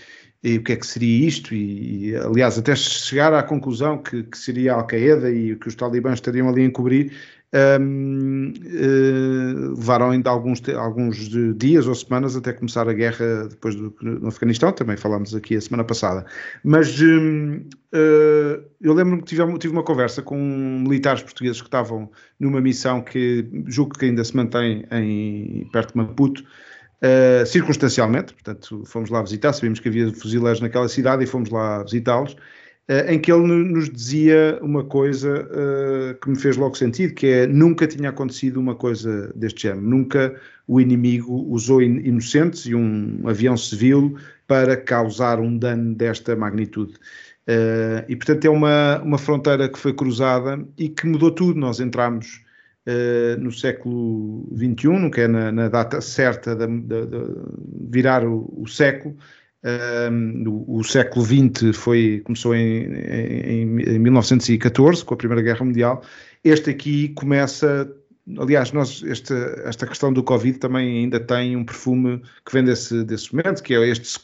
[0.43, 4.25] e o que é que seria isto, e, e aliás, até chegar à conclusão que,
[4.25, 7.13] que seria Al-Qaeda e que os talibãs estariam ali a encobrir,
[7.55, 13.95] um, uh, levaram ainda alguns, alguns dias ou semanas até começar a guerra depois do,
[14.01, 16.25] no Afeganistão, também falámos aqui a semana passada.
[16.65, 21.69] Mas um, uh, eh, eu lembro-me que tive, tive, uma conversa com militares portugueses que
[21.69, 28.33] estavam numa missão que julgo que ainda se mantém em, perto de Maputo, uh, circunstancialmente,
[28.33, 32.35] portanto fomos lá visitar, sabíamos que havia fuzileiros naquela cidade e fomos lá visitá-los.
[32.89, 37.27] Eh, em que ele nos dizia uma coisa uh, que me fez logo sentido, que
[37.27, 40.35] é nunca tinha acontecido uma coisa deste género, nunca
[40.67, 44.17] o inimigo usou in inocentes e um avião civil
[44.49, 46.95] para causar um dano desta magnitude.
[47.49, 51.59] Uh, e portanto é uma, uma fronteira que foi cruzada e que mudou tudo.
[51.61, 52.43] Nós entramos
[52.89, 57.19] uh, no século XXI, que é na, na data certa de, de, de
[57.91, 59.17] virar o, o século,
[59.65, 66.03] um, o, século XX foi, começou em, em, em 1914, com a Primeira Guerra Mundial.
[66.43, 67.89] Este aqui começa
[68.39, 69.35] aliás, nós, esta,
[69.65, 73.75] esta questão do Covid também ainda tem um perfume que vem desse, desse momento, que
[73.75, 74.21] é este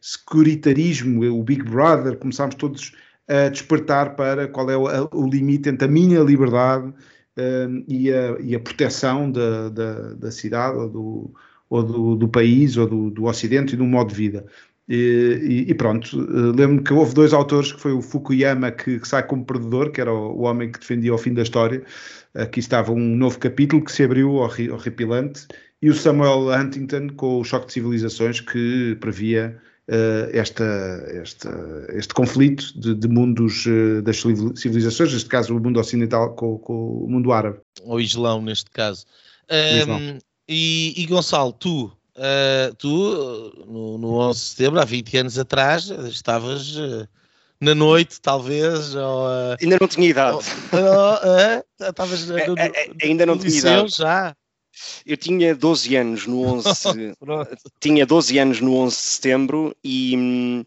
[0.00, 2.92] securitarismo, o Big Brother, começámos todos
[3.28, 6.92] a despertar para qual é o, o limite entre a minha liberdade
[7.36, 11.34] um, e, a, e, a, proteção da, da, da cidade ou do,
[11.72, 14.44] ou do, do país, ou do, do Ocidente e do modo de vida.
[14.86, 19.08] E, e, pronto, eh, lembro-me que houve dois autores, que foi o Fukuyama, que, que
[19.08, 21.82] sai como perdedor, que era o, o, homem que defendia o fim da história.
[22.34, 25.46] Aqui estava um novo capítulo que se abriu, horripilante,
[25.80, 29.58] e o Samuel Huntington, com o choque de civilizações, que previa
[29.88, 30.64] uh, esta,
[31.08, 34.20] esta, este conflito de, de mundos uh, das
[34.56, 37.60] civilizações, neste caso o mundo ocidental com, com o mundo árabe.
[37.82, 39.06] Ou Islão, neste caso.
[39.50, 40.18] Um,
[40.48, 41.84] e, e Gonçalo, tu,
[42.16, 47.08] uh, tu no, no 11 de setembro, há 20 anos atrás, estavas uh,
[47.60, 48.94] na noite, talvez.
[48.94, 50.38] Ou, uh, ainda não tinha idade.
[51.80, 52.30] Estavas
[53.02, 53.94] ainda não tinha idade.
[53.96, 54.34] já.
[55.04, 56.68] Eu tinha 12 anos no 11,
[57.80, 60.64] tinha 12 anos no 11 de setembro e,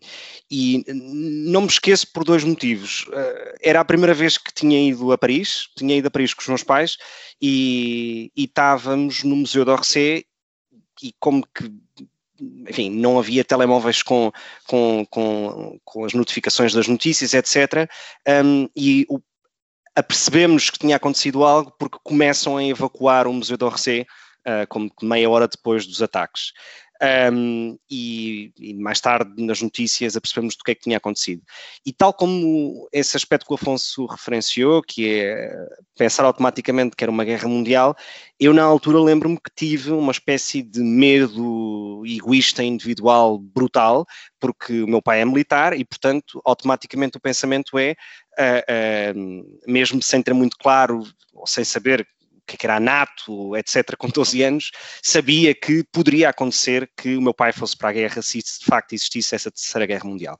[0.49, 3.06] e não me esqueço por dois motivos.
[3.12, 6.41] Eh, era a primeira vez que tinha ido a Paris, tinha ido a Paris com
[6.41, 6.97] os meus pais
[7.41, 10.26] e, e estávamos no Museu d'Orsay
[11.01, 11.72] e como que
[12.68, 14.32] enfim, não havia telemóveis com,
[14.68, 17.89] com, com, com as notificações das notícias, etc.
[18.28, 19.20] Um, e o
[19.96, 25.30] apercebemos que tinha acontecido algo porque começam a evacuar o Museu d'Orsay uh, como meia
[25.30, 26.52] hora depois dos ataques.
[27.02, 31.41] Um, e, e, mais tarde nas notícias apercebemos do que é que tinha acontecido.
[31.86, 35.54] E tal como esse aspecto que o Afonso referenciou, que é
[35.98, 37.96] pensar automaticamente que era uma guerra mundial,
[38.39, 44.06] eu na altura lembro-me que tive uma espécie de medo egoísta individual brutal,
[44.39, 47.93] porque o meu pai é militar e, portanto, automaticamente o pensamento é,
[48.39, 52.08] uh, uh, mesmo sem ter muito claro, ou sem saber
[52.46, 54.72] que era NATO, etc., com 12 anos,
[55.02, 58.93] sabia que poderia acontecer que o meu pai fosse para a guerra se de facto
[58.93, 60.38] existisse essa terceira guerra mundial.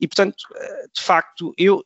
[0.00, 1.84] E, portanto, eh, de facto, eu,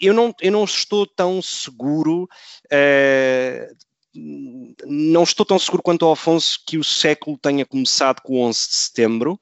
[0.00, 2.28] eu, não, eu não estou tão seguro.
[2.66, 3.74] Uh,
[4.86, 8.58] não estou tão seguro quanto ao Afonso que o século tenha começado com o 11
[8.60, 9.40] de setembro.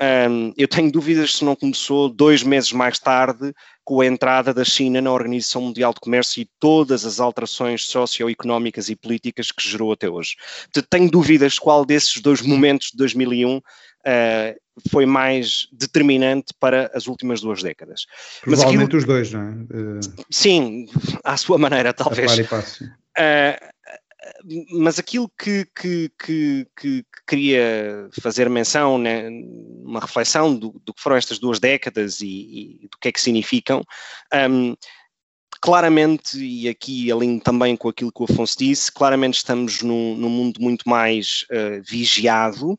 [0.00, 3.52] Um, eu tenho dúvidas se não começou dois meses mais tarde
[3.88, 8.90] com a entrada da China na Organização Mundial de Comércio e todas as alterações socioeconómicas
[8.90, 10.36] e políticas que gerou até hoje.
[10.90, 13.62] Tenho dúvidas qual desses dois momentos de 2001 uh,
[14.04, 14.54] ah,
[14.90, 18.04] foi mais determinante para as últimas duas décadas.
[18.42, 19.52] Provavelmente aquilo, os dois, não é?
[19.52, 20.00] Uh...
[20.30, 20.86] Sim,
[21.24, 22.38] à sua maneira, talvez.
[22.38, 22.74] Uh,
[24.72, 29.28] mas aquilo que, que, que, que, queria fazer menção, né,
[29.84, 33.20] uma reflexão do, do, que foram estas duas décadas e, e do que é que
[33.20, 33.82] significam,
[34.50, 34.74] um,
[35.60, 40.30] claramente, e aqui alinho também com aquilo que o Afonso disse, claramente estamos num, num
[40.30, 42.78] mundo muito mais uh, vigiado,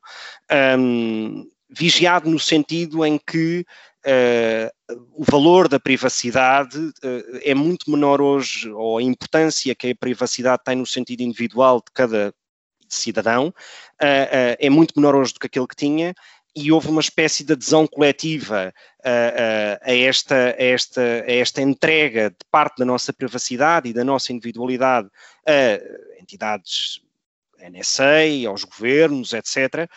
[0.78, 3.66] um, vigiado no sentido em que
[4.06, 9.96] uh, o valor da privacidade uh, é muito menor hoje, ou a importância que a
[9.96, 12.34] privacidade tem no sentido individual de cada
[12.92, 13.54] cidadão,
[14.00, 16.16] é muito menor hoje do que aquele que tinha,
[16.56, 18.74] e houve uma espécie de adesão coletiva
[19.04, 24.34] a, a, esta, a, esta, esta entrega de parte da nossa privacidade e da nossa
[24.34, 25.08] individualidade
[25.46, 27.00] a entidades
[27.62, 29.88] NSA, aos governos, etc.,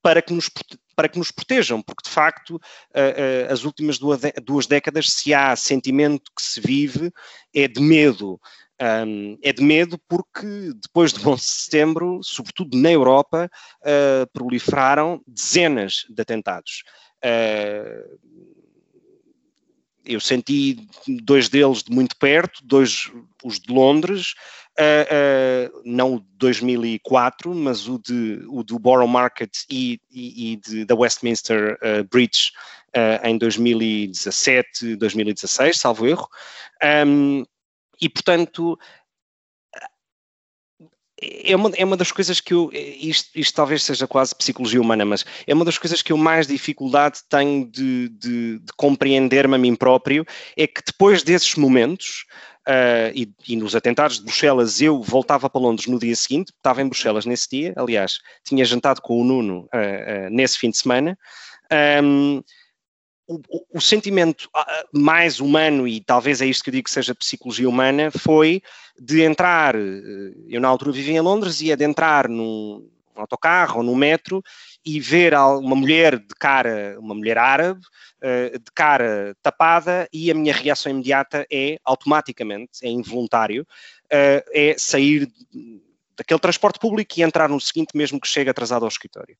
[0.00, 0.48] para que nos
[1.00, 2.60] para que nos protejam, porque de facto
[3.50, 7.10] as últimas duas décadas, se há sentimento que se vive,
[7.54, 8.38] é de medo,
[9.42, 16.04] é de medo porque depois do 11 de setembro, sobretudo na Europa, uh, proliferaram dezenas
[16.10, 16.82] de atentados.
[20.04, 20.86] Eu senti
[21.22, 23.10] dois deles de muito perto, dois
[23.42, 24.34] os de Londres,
[24.78, 30.52] uh, uh, não o de 2004, mas o, de, o do Borough Market e, e,
[30.52, 32.52] e de, da Westminster uh, Bridge
[33.22, 36.28] em 2017, 2016, salvo erro.
[37.06, 37.44] Um,
[38.00, 38.76] e, portanto,
[41.22, 42.70] é uma, é uma das coisas que eu.
[42.72, 46.46] Isto, isto talvez seja quase psicologia humana, mas é uma das coisas que eu mais
[46.46, 50.24] dificuldade tenho de, de, de compreender-me a mim próprio.
[50.56, 52.24] É que depois desses momentos,
[52.66, 56.80] uh, e, e, nos atentados de Bruxelas, eu voltava para Londres no dia seguinte, estava
[56.80, 60.78] em Bruxelas nesse dia, aliás, tinha jantado com o Nuno uh, uh, nesse fim de
[60.78, 61.18] semana.
[62.02, 62.42] Um,
[63.30, 67.14] o, o, sentimento ah, mais humano, e talvez é isto que eu digo que seja
[67.14, 68.60] psicologia humana, foi
[68.98, 73.82] de entrar, eh, eu na altura vivia em Londres, ia de entrar num, autocarro ou
[73.82, 74.42] num metro
[74.84, 77.80] e ver uma mulher de cara, uma mulher árabe,
[78.20, 83.66] eh, de cara tapada, e a minha reação imediata é, automaticamente, é involuntário,
[84.10, 85.30] eh, é sair
[86.16, 89.36] daquele transporte público e entrar no seguinte, mesmo que chegue atrasado ao escritório.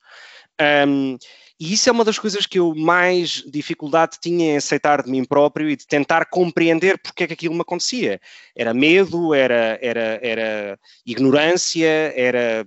[0.86, 1.18] Um,
[1.60, 5.26] e isso é uma das coisas que eu mais dificuldade tinha em aceitar de mim
[5.26, 8.18] próprio e de tentar compreender porque é que aquilo me acontecia.
[8.56, 12.66] Era medo, era, era, era ignorância, era.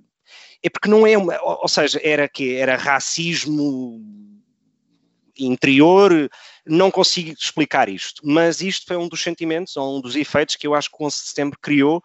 [0.62, 1.36] É porque não é uma.
[1.42, 4.00] Ou seja, era que Era racismo
[5.40, 6.30] interior,
[6.64, 10.68] não consigo explicar isto, mas isto foi um dos sentimentos, ou um dos efeitos que
[10.68, 12.04] eu acho que o 11 de setembro criou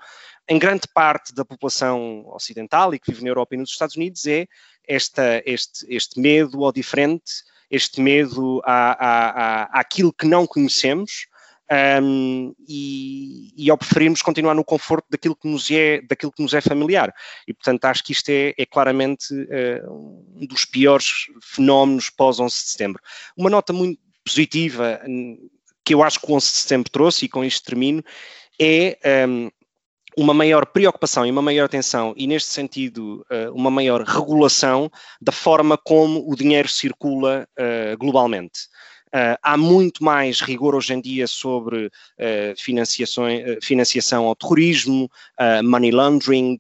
[0.49, 4.27] em grande parte da população ocidental e que vive na Europa e nos Estados Unidos
[4.27, 4.47] é
[4.89, 7.31] esta, este, este medo ao diferente,
[7.71, 11.27] este medo à, à, à, àquilo que não conhecemos
[12.03, 16.55] um, e, e, ao preferirmos continuar no conforto daquilo que nos é, daquilo que nos
[16.55, 17.15] é familiar.
[17.47, 22.71] E, portanto, acho que isto é, é claramente uh, um dos piores fenómenos pós-11 de
[22.71, 23.03] setembro.
[23.37, 25.01] Uma nota muito positiva
[25.85, 28.03] que eu acho que o 11 de setembro trouxe, e com isto termino,
[28.61, 29.51] é um,
[30.19, 34.91] uma maior preocupação e uma maior atenção, e neste sentido, uh, uma maior regulação
[35.21, 38.63] da forma como o dinheiro circula uh, globalmente.
[39.15, 41.89] Uh, há muito mais rigor hoje em dia sobre
[42.57, 45.09] financiação ao terrorismo,
[45.63, 46.59] money laundering,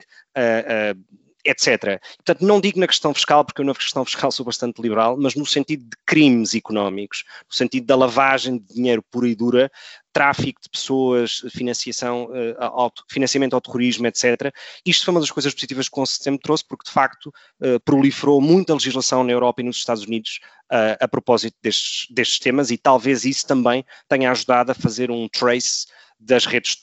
[1.44, 2.00] etc.
[2.16, 5.34] Portanto, não digo na questão fiscal, porque eu na questão fiscal sou bastante liberal, mas
[5.34, 9.70] no sentido de crimes económicos, no sentido da lavagem de dinheiro pura e dura,
[10.12, 14.52] tráfico de pessoas, financiação, uh, financiamento ao terrorismo, etc.
[14.84, 17.26] Isto foi uma das coisas positivas que o setembro trouxe, porque de facto
[17.60, 20.40] uh, proliferou muita legislação na Europa e nos Estados Unidos
[20.72, 25.28] uh, a propósito destes, destes temas e talvez isso também tenha ajudado a fazer um
[25.28, 25.86] trace
[26.18, 26.76] das redes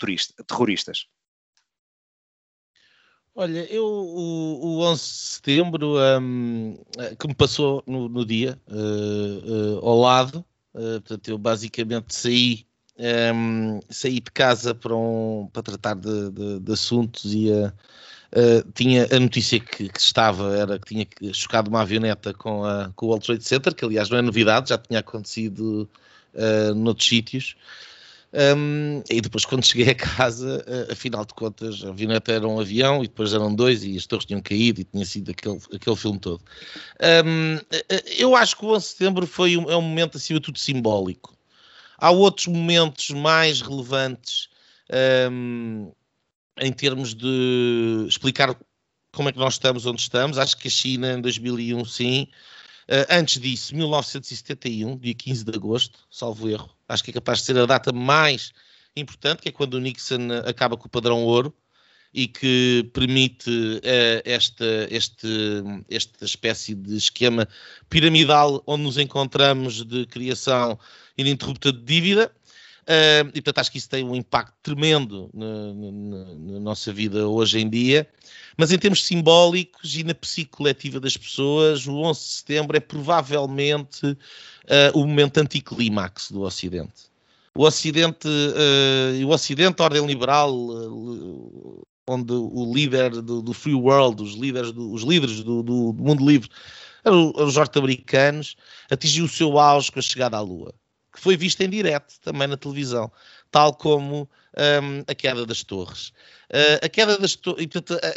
[0.47, 1.07] terroristas.
[3.37, 6.77] Olha, eu o, o 11 de setembro um,
[7.19, 12.65] que me passou no, no dia uh, uh, ao lado, uh, portanto eu basicamente saí,
[12.97, 17.49] um, saí de casa para, um, para tratar de, de, de assuntos e
[18.73, 23.05] tinha a notícia que, que, estava era que tinha chocado uma avioneta com, a, com
[23.05, 25.89] o World Trade Center, que aliás não é novidade, já tinha acontecido
[26.33, 27.55] uh, noutros sítios.
[28.57, 32.59] Um, e depois, quando cheguei a casa, uh, afinal de contas, a avioneta era um
[32.59, 35.95] avião e depois eram dois e as torres tinham caído e tinha sido aquele, aquele
[35.95, 36.41] filme todo.
[37.25, 37.57] Um,
[38.17, 40.59] eu acho que o 11 de setembro foi um, é um momento, acima de tudo,
[40.59, 41.34] simbólico.
[41.97, 44.49] Há outros momentos mais relevantes
[45.31, 45.91] um,
[46.59, 48.55] em termos de explicar
[49.13, 50.37] como é que nós estamos onde estamos.
[50.37, 52.27] Acho que a China, em 2001, sim.
[52.87, 57.45] Uh, antes disso, 1971, dia 15 de agosto, salvo erro, acho que é capaz de
[57.45, 58.51] ser a data mais
[58.95, 61.55] importante, que é quando o Nixon acaba com o padrão ouro
[62.15, 65.27] e que permite uh, esta, este,
[65.89, 67.45] esta espécie de esquema
[67.89, 70.79] piramidal onde nos encontramos de criação
[71.17, 72.31] ininterrupta de dívida.
[72.83, 77.27] Uh, e portanto acho que isso tem um impacto tremendo na, na, na, nossa vida
[77.27, 78.07] hoje em dia.
[78.55, 82.79] Mas em termos simbólicos e na psique coletiva das pessoas, o 11 de setembro é
[82.79, 84.17] provavelmente uh,
[84.93, 87.13] o momento anticlímax do Ocidente.
[87.53, 90.53] O Ocidente, uh, o Ocidente, a ordem liberal,
[92.07, 96.25] onde o líder do, do free world, os líderes do, os líderes do, do mundo
[96.25, 96.49] livre,
[97.03, 98.55] eram os norte-americanos,
[98.89, 100.73] atingiu o seu auge com a chegada à Lua,
[101.13, 103.11] que foi vista em direto também na televisão,
[103.51, 106.09] tal como um, a queda das torres.
[106.49, 107.67] Uh, a queda das torres,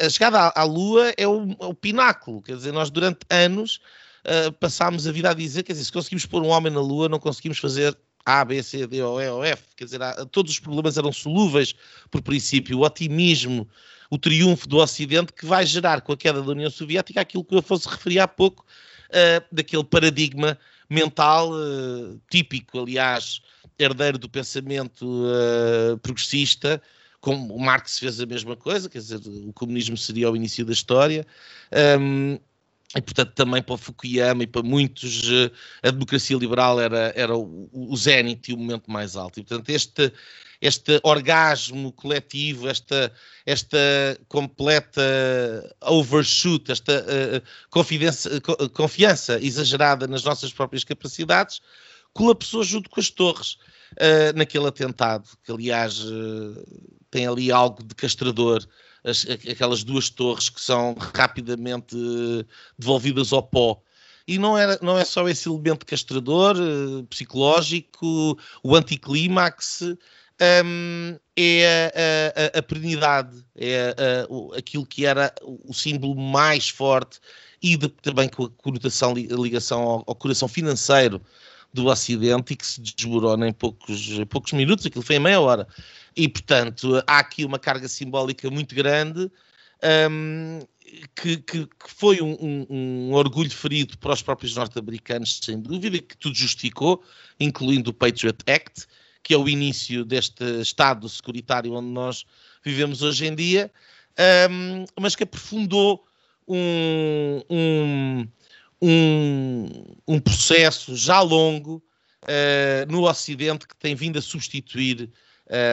[0.04, 3.80] a chegada à, à Lua é o, é o, pináculo, quer dizer, nós durante anos
[4.24, 7.08] uh, passámos a vida a dizer, quer dizer, se conseguimos pôr um homem na Lua,
[7.08, 7.96] não conseguimos fazer
[8.28, 9.62] a, B, C, D, O, E, O, F.
[9.74, 10.00] Quer dizer,
[10.30, 11.74] todos os problemas eram solúveis
[12.10, 12.78] por princípio.
[12.78, 13.66] O otimismo,
[14.10, 17.54] o triunfo do Ocidente que vai gerar com a queda da União Soviética aquilo que
[17.54, 18.66] eu fosse referir há pouco,
[19.08, 20.58] uh, daquele paradigma
[20.90, 23.40] mental uh, típico, aliás,
[23.78, 26.82] herdeiro do pensamento uh, progressista,
[27.22, 30.72] como o Marx fez a mesma coisa, quer dizer, o comunismo seria o início da
[30.72, 31.26] história.
[31.98, 32.38] Um,
[32.96, 35.50] e, portanto, também para Fukuyama e para muitos, eh,
[35.86, 39.38] a democracia liberal era, era o, o zénite e o momento mais alto.
[39.38, 40.10] E, portanto, este,
[40.58, 43.12] este orgasmo coletivo, esta,
[43.44, 43.78] esta
[44.26, 45.02] completa
[45.82, 51.60] overshoot, esta uh, confiança exagerada nas nossas próprias capacidades,
[52.14, 53.58] colapsou junto com as torres
[53.92, 56.64] uh, naquele atentado, que aliás uh,
[57.10, 58.66] tem ali algo de castrador
[59.08, 61.96] as, aquelas duas torres que são rapidamente
[62.78, 63.80] devolvidas ao pó.
[64.26, 69.80] E não, era, não é só esse elemento castrador, uh, psicológico, o anticlímax,
[70.64, 77.20] um, é a, a, a perenidade, é a, aquilo que era o símbolo mais forte
[77.62, 81.20] e de, também com a conotação, a ligação ao, ao, coração financeiro
[81.72, 85.66] do Ocidente e que se desmorona em poucos, poucos minutos, aquilo foi em meia hora.
[86.16, 89.30] E, portanto, há aqui uma carga simbólica muito grande.
[90.10, 90.60] Um,
[91.14, 95.98] que, que, que, foi um, um, um, orgulho ferido para os próprios norte-americanos, sem dúvida,
[95.98, 97.02] que tudo justificou,
[97.38, 98.86] incluindo o Patriot Act,
[99.22, 102.24] que é o início deste Estado securitário onde nós
[102.64, 103.70] vivemos hoje em dia,
[104.50, 106.04] um, mas que aprofundou
[106.48, 108.26] um,
[108.80, 111.82] um processo já longo
[112.24, 115.10] uh, no Ocidente que tem vindo a substituir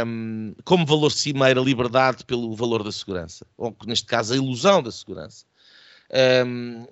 [0.06, 4.82] um, como valor cimeiro a liberdade pelo valor da segurança, ou neste caso a ilusão
[4.82, 5.46] da segurança.
[6.46, 6.86] Um,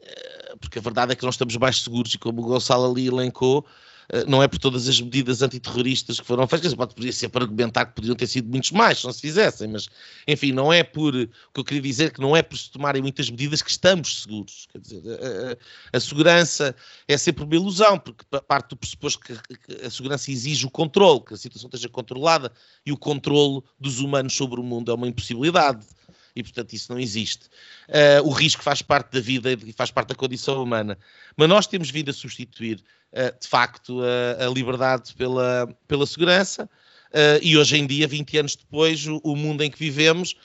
[0.60, 3.66] porque a verdade é que nós estamos mais seguros e como o Gonçalo ali elencou,
[3.66, 3.72] eh,
[4.28, 7.86] não é por todas as medidas antiterroristas que foram feitas, pode podia ser para argumentar
[7.86, 9.88] que poderiam ter sido muitos mais se não se fizessem, mas
[10.28, 13.02] enfim, não é por o que eu queria dizer que não é por se tomarem
[13.02, 14.68] muitas medidas que estamos seguros.
[14.72, 15.52] Quer dizer, a,
[15.94, 16.76] a, a segurança
[17.08, 21.22] é sempre uma ilusão, porque parte do pressuposto que, que a segurança exige o controle,
[21.22, 22.52] que a situação esteja controlada
[22.86, 25.86] e o controle dos humanos sobre o mundo é uma impossibilidade
[26.36, 27.46] e, portanto, isso não existe.
[27.88, 30.98] Uh, o risco faz parte da vida e faz parte da condição humana.
[31.38, 32.84] Mas nós temos vindo a substituir eh,
[33.40, 34.02] de facto,
[34.40, 36.70] a, liberdade pela, pela segurança.
[37.14, 40.36] Uh, e hoje em dia, 20 anos depois, o, mundo em que vivemos,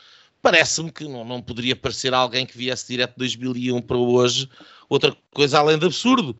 [0.42, 4.50] parece-me que não, não poderia parecer alguém que viesse direto de 2001 para hoje
[4.86, 6.38] outra coisa além de absurdo.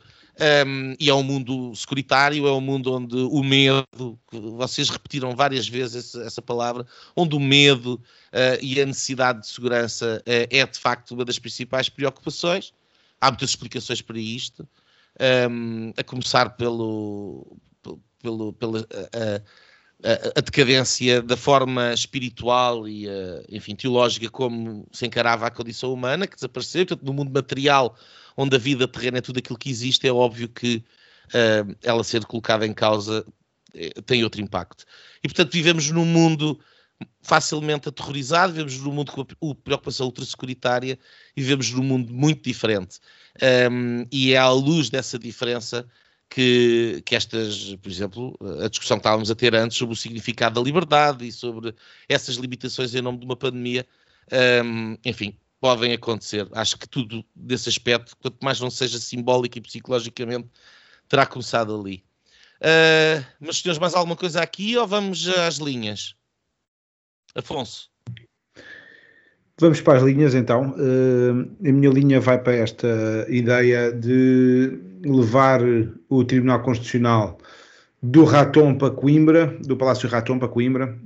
[0.67, 5.67] Um, e é um mundo securitário, é um mundo onde o medo, vocês repetiram várias
[5.67, 10.65] vezes essa, essa palavra, onde o medo uh, e a necessidade de segurança uh, é
[10.65, 12.73] de facto uma das principais preocupações.
[13.21, 14.69] Há muitas explicações para isto
[15.51, 17.59] um, a começar pelo,
[18.23, 19.37] pelo, pela a,
[20.09, 25.93] a, a, decadência da forma espiritual e, a, enfim, teológica como se encarava a condição
[25.93, 26.87] humana, que desapareceu.
[26.87, 27.97] Portanto, no mundo material,
[28.37, 30.85] onde a vida terrena é tudo aquilo que existe, é óbvio que
[31.27, 33.27] uh, ela ser colocada em causa
[33.75, 34.85] eh, tem outro impacto.
[35.23, 36.59] E, portanto, vivemos num mundo
[37.23, 40.99] facilmente aterrorizado, vivemos num mundo com preocupação ultra-securitária
[41.37, 42.99] e vivemos num mundo muito diferente.
[43.71, 45.87] Um, e é à luz dessa diferença
[46.29, 50.57] que, que estas, por exemplo, a discussão que estávamos a ter antes sobre o significado
[50.57, 51.75] da liberdade e sobre
[52.09, 53.87] essas limitações em nome de uma pandemia,
[54.65, 56.49] um, enfim, podem acontecer.
[56.53, 60.49] Acho que tudo desse aspecto, quanto mais não seja simbólico e psicologicamente,
[61.09, 62.05] terá começado ali.
[62.61, 66.15] Uh, mas, senhores, mais alguma coisa aqui ou vamos às linhas?
[67.35, 67.89] Afonso.
[69.61, 70.75] Vamos para as linhas então.
[70.79, 75.61] Uh, a minha linha vai para esta ideia de levar
[76.09, 77.39] o Tribunal Constitucional
[78.03, 80.97] do Raton para Coimbra, do Palácio Raton para Coimbra.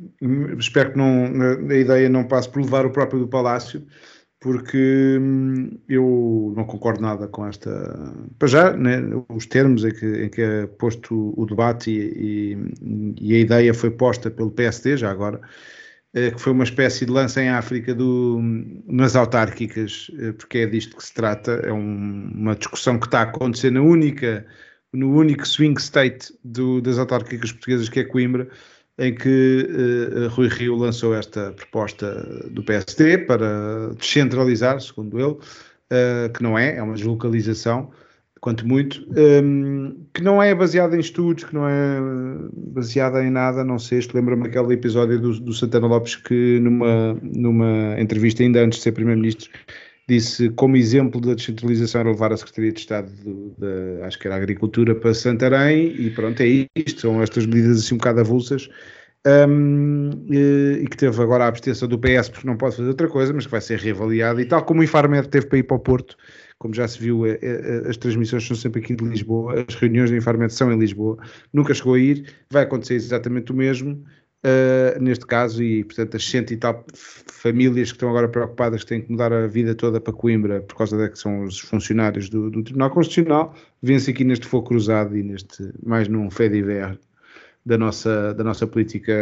[0.59, 1.31] Espero que não,
[1.71, 3.85] a ideia não passe por levar o próprio do Palácio,
[4.39, 7.71] porque hum, eu não concordo nada com esta.
[8.39, 9.01] Para já, né,
[9.31, 13.73] os termos em que, em que é posto o debate e, e, e, a ideia
[13.73, 15.41] foi posta pelo PSD, já agora,
[16.13, 18.39] que foi uma espécie de lança em África do,
[18.87, 23.21] nas autárquicas, eh, porque é disto que se trata, é um, uma discussão que está
[23.21, 24.47] a acontecer na única
[24.93, 28.49] no único swing state do, das autárquicas portuguesas, que é Coimbra,
[28.99, 36.33] em que uh, Rui Rio lançou esta proposta do PSD para descentralizar, segundo ele, uh,
[36.35, 37.91] que não é, é uma deslocalização,
[38.43, 42.01] quanto muito, um, que não é baseada em estudos, que não é
[42.53, 47.95] baseada em nada, não sei, lembra-me aquele episódio do, do Santana Lopes que numa, numa
[48.01, 49.49] entrevista ainda antes de ser Primeiro-Ministro
[50.09, 53.13] disse como exemplo da descentralização era levar a Secretaria de Estado
[53.57, 57.95] da, acho que era Agricultura para Santarém e pronto, é isto, são estas medidas assim
[57.95, 58.69] um bocado avulsas
[59.25, 63.07] um, e, e, que teve agora a abstenção do PS porque não pode fazer outra
[63.07, 65.77] coisa, mas que vai ser reavaliada e tal como o Infarmed teve para ir para
[65.77, 66.17] o Porto,
[66.63, 70.11] como já se viu, é, é, as transmissões são sempre aqui de Lisboa, as reuniões
[70.11, 71.19] do Infarmed são em Lisboa,
[71.53, 73.95] nunca chegou a ir, vai acontecer exatamente o mesmo
[74.45, 76.85] uh, neste caso, e portanto as cento e tal
[77.27, 80.77] famílias que estão agora preocupadas que têm que mudar a vida toda para Coimbra por
[80.77, 85.19] causa de que são os funcionários do, do Tribunal Constitucional, vêm-se aqui neste fogo cruzado
[85.19, 86.63] e neste, mais num fé de
[87.67, 89.13] da nossa, da nossa política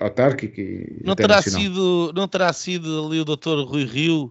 [0.00, 4.30] autárquica e não terá sido Não terá sido ali o doutor Rui Rio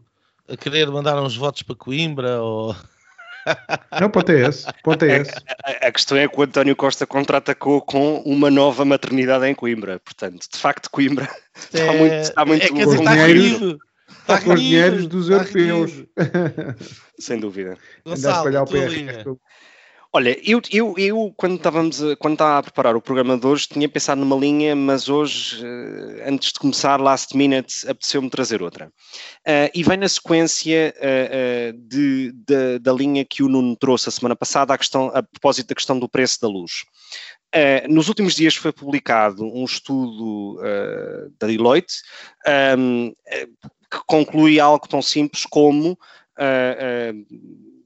[0.49, 2.75] a querer mandar uns votos para Coimbra ou...
[3.99, 4.65] Não, ponto é esse.
[4.83, 5.31] Ponto é esse.
[5.31, 9.53] A, a, a, questão é que o António Costa contra-atacou com uma nova maternidade em
[9.53, 9.99] Coimbra.
[9.99, 11.27] Portanto, de facto, Coimbra
[11.73, 13.77] é, está muito, está muito é, quer dizer, está
[14.23, 16.03] está com os dinheiros dos europeus.
[17.19, 17.77] Sem dúvida.
[18.05, 19.37] Gonçalo, a espalhar o PR.
[20.15, 23.67] Olha, eu, eu, eu quando, estávamos a, quando estava a preparar o programa de hoje,
[23.67, 28.89] tinha pensado numa linha, mas hoje, uh, antes de começar, last minute, apeteceu-me trazer outra.
[29.39, 34.11] Uh, e vem na sequência uh, de, de, da linha que o Nuno trouxe a
[34.11, 36.83] semana passada, a, questão, a propósito da questão do preço da luz.
[37.89, 40.59] nos últimos dias foi publicado um estudo
[41.39, 41.95] da Deloitte
[42.77, 43.11] um,
[43.91, 45.97] que conclui algo tão simples como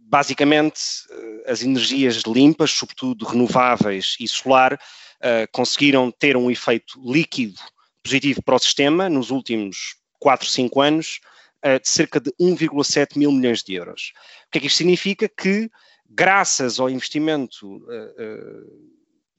[0.09, 0.79] basicamente,
[1.09, 7.59] eh, as energias limpas, sobretudo renováveis e solar, uh, conseguiram ter um efeito líquido
[8.01, 11.19] positivo para o sistema nos últimos 4, 5 anos,
[11.65, 14.13] uh, de cerca de 1,7 mil milhões de euros.
[14.47, 15.27] O que é que isto significa?
[15.27, 15.69] Que,
[16.09, 17.85] graças ao investimento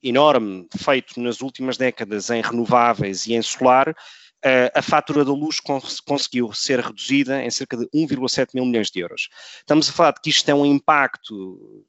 [0.03, 3.95] enorme feito nas últimas décadas em renováveis e em solar,
[4.73, 8.99] a fatura da luz cons conseguiu ser reduzida em cerca de 1,7 mil milhões de
[8.99, 9.29] euros.
[9.57, 11.85] Estamos a falar de que isto tem um impacto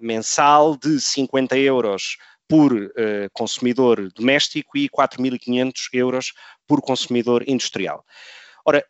[0.00, 2.16] mensal de 50 euros
[2.48, 2.88] por uh,
[3.32, 6.32] consumidor doméstico e 4.500 euros
[6.66, 8.04] por consumidor industrial.
[8.64, 8.84] Ora,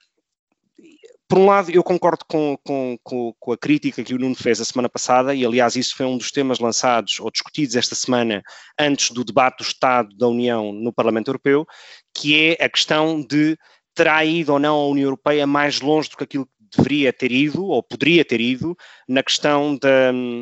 [1.28, 2.98] por um lado, eu concordo com, com,
[3.38, 6.16] com, a crítica que o Nuno fez a semana passada, e aliás, isso foi um
[6.16, 8.42] dos temas lançados ou discutidos esta semana
[8.78, 11.66] antes do debate do Estado da União no Parlamento Europeu,
[12.14, 13.58] que é a questão de
[13.94, 17.30] terá ido ou não a União Europeia mais longe do que aquilo que deveria ter
[17.30, 18.74] ido ou poderia ter ido
[19.06, 19.78] na questão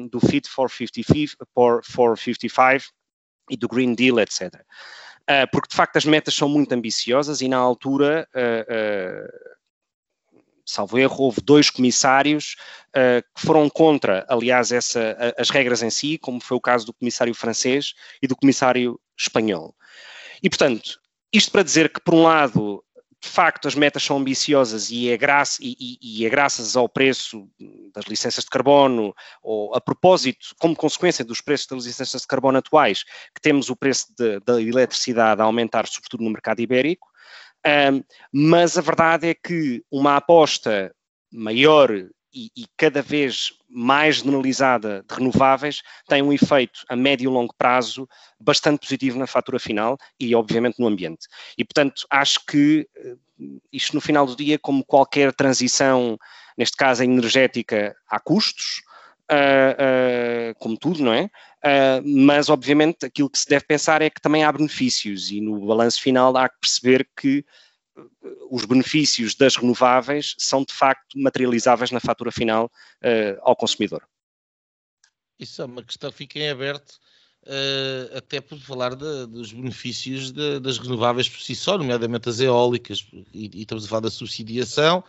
[0.08, 2.84] do Fit for 55, for, for 55
[3.50, 4.54] e do Green Deal, etc.
[5.28, 8.28] Ah, porque de facto as metas são muito ambiciosas e na altura.
[8.34, 9.55] Uh, uh,
[10.66, 12.56] salvo erro, houve dois comissários
[12.88, 16.92] uh, que foram contra, aliás, essa, as regras em si, como foi o caso do
[16.92, 19.74] comissário francês e do comissário espanhol.
[20.42, 21.00] E, portanto,
[21.32, 22.82] isto para dizer que, por um lado,
[23.22, 27.48] de facto, as metas são ambiciosas e é, graça, e, e, é graças ao preço
[27.94, 32.58] das licenças de carbono, ou a propósito, como consequência dos preços das licenças de carbono
[32.58, 33.04] atuais,
[33.34, 34.06] que temos o preço
[34.44, 37.08] da eletricidade a aumentar, sobretudo no mercado ibérico.
[37.66, 38.02] Um,
[38.32, 40.94] mas a verdade é que uma aposta
[41.32, 41.90] maior
[42.32, 47.54] e, e, cada vez mais generalizada de renováveis tem um efeito a médio e longo
[47.56, 48.06] prazo
[48.38, 51.26] bastante positivo na fatura final e, obviamente, no ambiente.
[51.56, 53.16] E, portanto, acho que eh,
[53.72, 56.18] isto no final do dia, como qualquer transição,
[56.58, 58.82] neste caso energética, há custos,
[59.30, 61.30] uh, uh, como tudo, não é?
[61.66, 65.66] Uh, mas, obviamente, aquilo que se deve pensar é que também há benefícios e no
[65.66, 67.44] balanço final há que perceber que
[68.50, 72.70] os benefícios das renováveis são de facto materializáveis na fatura final
[73.40, 74.06] ao consumidor.
[75.38, 76.98] Isso é uma questão que fica em aberto,
[77.44, 82.40] uh, até por falar de, dos benefícios de, das renováveis por si só, nomeadamente as
[82.40, 85.04] eólicas, e, e estamos a falar da subsidiação,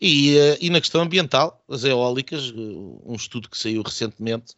[0.00, 4.56] e, uh, e, na questão ambiental, as eólicas, uh, um estudo que saiu recentemente uh,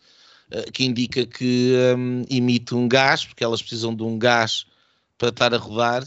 [0.72, 4.66] que indica que um, emite um gás, porque elas precisam de um gás
[5.18, 6.04] para estar a rodar,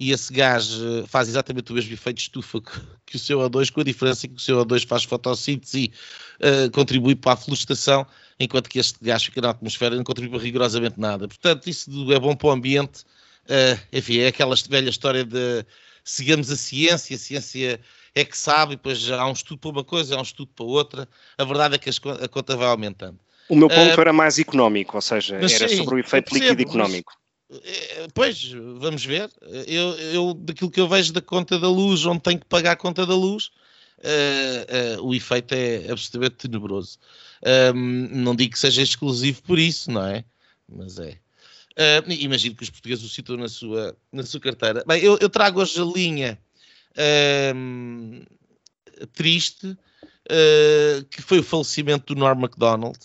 [0.00, 2.60] e esse gás uh, faz exatamente o mesmo efeito de estufa
[3.06, 5.92] que, o CO2, com a diferença que o CO2 faz fotossíntese
[6.40, 8.06] e uh, contribui para a flustação,
[8.40, 11.28] enquanto que este gás fica na atmosfera e não contribui para rigorosamente nada.
[11.28, 13.04] Portanto, isso é bom para o ambiente.
[13.92, 15.64] enfim, é aquela velha história de
[16.02, 17.80] sigamos a ciência, a ciência
[18.14, 20.64] é que sabe, e depois há um estudo para uma coisa, há um estudo para
[20.64, 21.08] outra.
[21.38, 23.18] A verdade é que a conta vai aumentando.
[23.52, 26.62] O meu ponto uh, era mais económico, ou seja, era sim, sobre o efeito líquido
[26.62, 27.12] económico.
[27.52, 29.30] Eh, pois, vamos ver.
[29.66, 32.76] Eu, eu, daquilo que eu vejo da conta da luz, onde tenho que pagar a
[32.76, 33.50] conta da luz,
[33.98, 36.98] uh, uh, o efeito é absolutamente tenebroso.
[37.74, 40.24] Um, não digo que seja exclusivo por isso, não é?
[40.66, 41.18] Mas é.
[41.72, 44.82] Uh, imagino que os portugueses o citam na sua, na sua carteira.
[44.86, 46.38] Bem, eu, eu trago hoje a linha
[49.12, 52.98] triste, uh, que foi o falecimento do Norm MacDonald.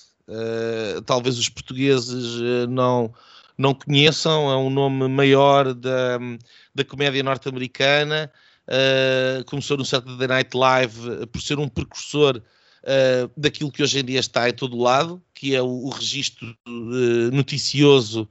[1.06, 3.14] Talvez os portugueses não,
[3.58, 6.20] não conheçam, é um nome maior da,
[6.76, 8.32] da comédia norte-americana.
[9.46, 12.42] começou no Saturday Night Live por ser um precursor
[12.88, 16.58] Uh, daquilo que hoje em dia está em todo lado, que é o, o registro
[16.66, 18.30] uh, noticioso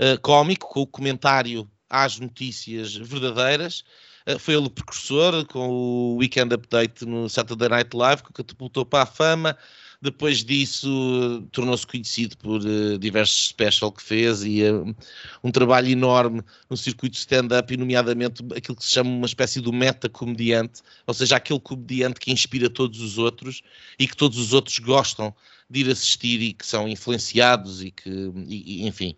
[0.00, 3.84] uh, cómico, com o comentário às notícias verdadeiras.
[4.26, 8.84] Uh, foi ele o precursor, com o Weekend Update no Saturday Night Live, que catapultou
[8.84, 9.56] para a fama.
[10.02, 14.96] Depois disso, tornou-se conhecido por uh, diversos special que fez e uh,
[15.44, 19.70] um trabalho enorme no circuito stand-up, e nomeadamente aquilo que se chama uma espécie de
[19.70, 23.62] meta-comediante, ou seja, aquele comediante que inspira todos os outros
[23.96, 25.32] e que todos os outros gostam
[25.70, 28.10] de ir assistir e que são influenciados e que,
[28.48, 29.14] e, enfim,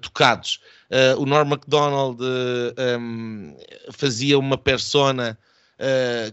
[0.00, 0.60] tocados.
[0.88, 3.56] Uh, o Norm MacDonald um,
[3.90, 5.36] fazia uma persona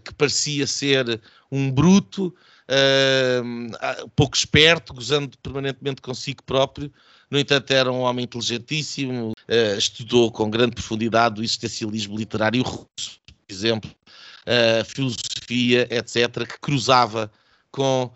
[0.04, 2.34] que parecia ser um bruto,
[2.68, 6.92] uh, pouco esperto, gozando permanentemente consigo próprio.
[7.30, 13.20] No entanto, era um homem inteligentíssimo, uh, estudou com grande profundidade o existencialismo literário russo,
[13.26, 17.30] por exemplo, uh, filosofia, etc., que cruzava
[17.70, 18.10] com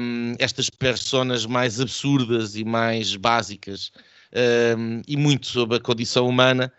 [0.00, 3.90] um, estas personas mais absurdas e mais básicas
[4.76, 6.72] um, e muito sobre a condição humana.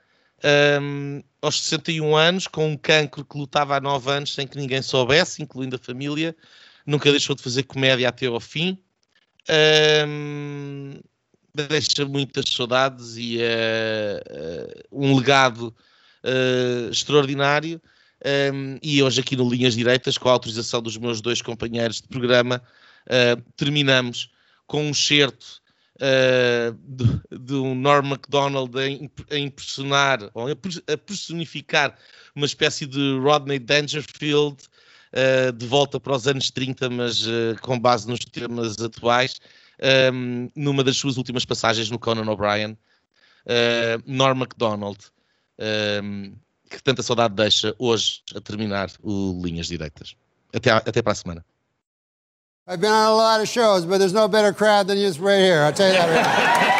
[0.82, 4.82] Um, aos 61 anos, com um cancro que lutava há 9 anos sem que ninguém
[4.82, 6.36] soubesse, incluindo a família,
[6.86, 8.78] nunca deixou de fazer comédia até ao fim.
[11.56, 15.74] Deixa muitas saudades e uh, uh, um legado
[16.24, 17.82] uh, extraordinário.
[18.54, 22.08] Um, e hoje, aqui no Linhas Direitas, com a autorização dos meus dois companheiros de
[22.08, 22.62] programa,
[23.56, 24.32] terminamos
[24.66, 25.62] com um certo
[27.30, 31.96] de, um Norm MacDonald a, a impressionar, ou a personificar
[32.36, 34.58] uma espécie de Rodney Dangerfield
[35.16, 39.40] uh, de volta para os anos 30, mas uh, com base nos temas atuais,
[39.82, 45.00] um, ehm, numa das suas últimas passagens no Conan O'Brien, uh, Norm MacDonald,
[45.60, 46.34] um, ehm,
[46.70, 50.16] que tanta saudade deixa hoje a terminar o Linhas Direitas.
[50.54, 51.46] Até, até para a semana.
[52.68, 55.40] I've been on a lot of shows, but there's no better crowd than you right
[55.40, 55.62] here.
[55.62, 56.72] I'll tell you that right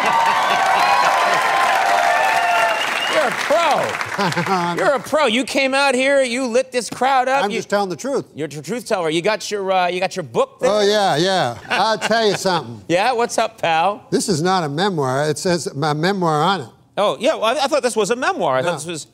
[4.78, 5.26] You're a pro.
[5.26, 6.24] You came out here.
[6.24, 7.44] You lit this crowd up.
[7.44, 8.26] I'm you, just telling the truth.
[8.34, 9.10] You're a truth teller.
[9.10, 10.60] You got your uh, you got your book.
[10.60, 10.70] There?
[10.70, 11.60] Oh yeah, yeah.
[11.68, 12.84] I'll tell you something.
[12.88, 14.08] Yeah, what's up, pal?
[14.12, 15.30] This is not a memoir.
[15.30, 16.70] It says my memoir on it.
[16.98, 18.58] Oh yeah, well, I, I, thought this was a memoir.
[18.58, 18.68] I no.
[18.68, 19.08] thought this was.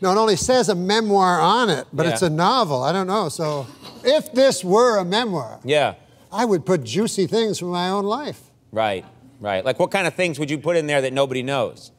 [0.00, 2.12] No, it only says a memoir on it, but yeah.
[2.12, 2.82] it's a novel.
[2.82, 3.28] I don't know.
[3.28, 3.66] So,
[4.04, 5.94] if this were a memoir, yeah,
[6.30, 8.40] I would put juicy things from my own life.
[8.70, 9.04] Right,
[9.40, 9.64] right.
[9.64, 11.90] Like what kind of things would you put in there that nobody knows?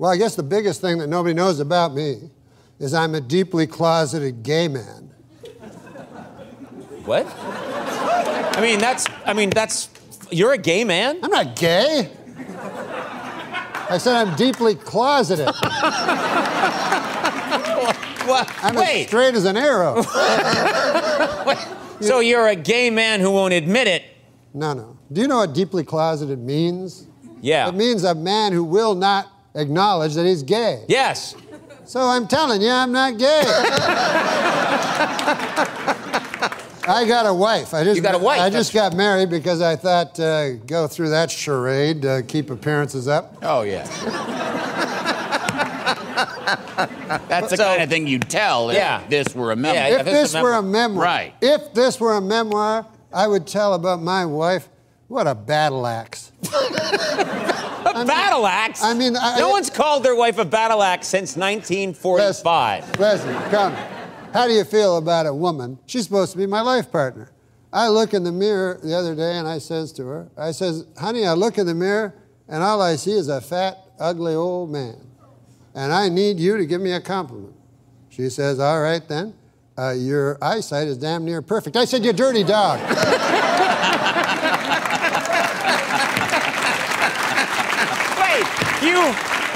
[0.00, 2.30] Well, I guess the biggest thing that nobody knows about me
[2.78, 5.10] is I'm a deeply closeted gay man.
[7.04, 7.26] What?
[7.36, 9.90] I mean, that's, I mean, that's,
[10.30, 11.18] you're a gay man?
[11.22, 12.10] I'm not gay.
[13.90, 15.44] I said I'm deeply closeted.
[18.24, 18.50] what?
[18.62, 19.02] I'm Wait.
[19.02, 20.00] as straight as an arrow.
[22.00, 24.04] so you're a gay man who won't admit it?
[24.54, 24.96] No, no.
[25.12, 27.06] Do you know what deeply closeted means?
[27.42, 27.68] Yeah.
[27.68, 30.84] It means a man who will not acknowledge that he's gay.
[30.88, 31.34] Yes.
[31.84, 33.42] So I'm telling you, I'm not gay.
[36.86, 37.74] I got a wife.
[37.74, 38.40] I just you got a wife.
[38.40, 43.06] I just got married because I thought uh, go through that charade, uh, keep appearances
[43.06, 43.36] up.
[43.42, 43.84] Oh yeah.
[47.28, 49.06] That's the so, kind of thing you'd tell if yeah.
[49.08, 49.74] this were a memoir.
[49.74, 51.34] Yeah, if this were a memoir, right?
[51.40, 54.68] If this were a memoir, I would tell about my wife.
[55.10, 56.30] What a battle axe.
[56.40, 56.44] A
[58.06, 58.80] battle axe?
[58.80, 63.00] I mean, I, no I, one's called their wife a battle axe since 1945.
[63.00, 63.74] Leslie, come.
[64.32, 65.80] How do you feel about a woman?
[65.86, 67.32] She's supposed to be my life partner.
[67.72, 70.86] I look in the mirror the other day and I says to her, I says,
[70.96, 72.14] honey, I look in the mirror
[72.46, 75.04] and all I see is a fat, ugly old man.
[75.74, 77.56] And I need you to give me a compliment.
[78.10, 79.34] She says, all right then.
[79.76, 81.76] Uh, your eyesight is damn near perfect.
[81.76, 82.78] I said, you dirty dog.
[88.30, 88.46] Wait,
[89.00, 89.14] you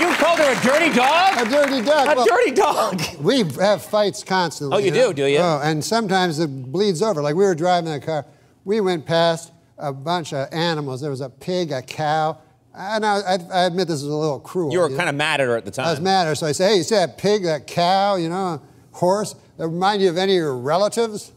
[0.09, 1.47] you called her a dirty dog?
[1.47, 2.09] a dirty dog.
[2.09, 3.01] A Well, dirty dog.
[3.21, 4.77] We have fights constantly.
[4.77, 5.39] Oh, you do, do you?
[5.39, 7.23] Oh, and sometimes it bleeds over.
[7.23, 8.27] Like we were driving in a car,
[8.65, 11.01] we went past a bunch of animals.
[11.01, 12.39] There was a pig, a cow,
[12.75, 14.73] and I, I, I admit this is a little cruel.
[14.73, 14.97] You were know?
[14.97, 15.87] kind of mad at her at the time.
[15.87, 18.17] I was mad at her, so I said, "Hey, you see that pig, that cow,
[18.17, 18.61] you know,
[18.93, 19.35] horse?
[19.59, 21.31] That remind you of any of your relatives?"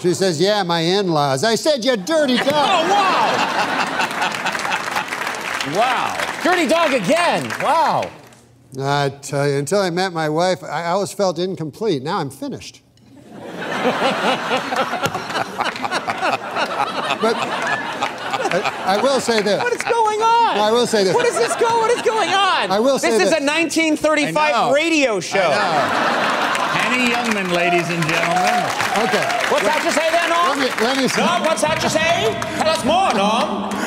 [0.00, 4.57] She says, "Yeah, my in-laws." I said, "You dirty dog." Oh wow!
[5.74, 6.40] Wow.
[6.42, 7.48] Dirty dog again.
[7.62, 8.10] Wow.
[8.80, 12.02] I tell you, until I met my wife, I always felt incomplete.
[12.02, 12.82] Now I'm finished.
[17.20, 17.34] but
[18.50, 19.62] I, I will say this.
[19.62, 20.58] What is going on?
[20.58, 21.14] I will say this.
[21.14, 21.78] What is this go?
[21.78, 22.70] What is going on?
[22.70, 25.50] I will say This say is a 1935 radio show.
[26.88, 28.64] Henny Youngman, ladies and gentlemen.
[29.04, 29.24] Okay.
[29.52, 30.58] What's that you say there, Norm?
[30.58, 31.24] Let me, let me say.
[31.24, 32.32] Norm, what's that you say?
[32.56, 33.77] Tell us more, Norm.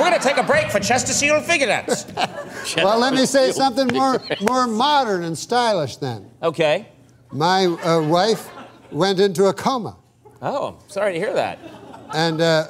[0.00, 2.06] We're going to take a break for Chesterfield figurettes.
[2.76, 6.30] Well, let me say something more, more modern and stylish then.
[6.42, 6.88] Okay.
[7.32, 8.48] My uh, wife
[8.90, 9.96] went into a coma,
[10.42, 11.58] Oh, sorry to hear that.
[12.14, 12.68] and uh,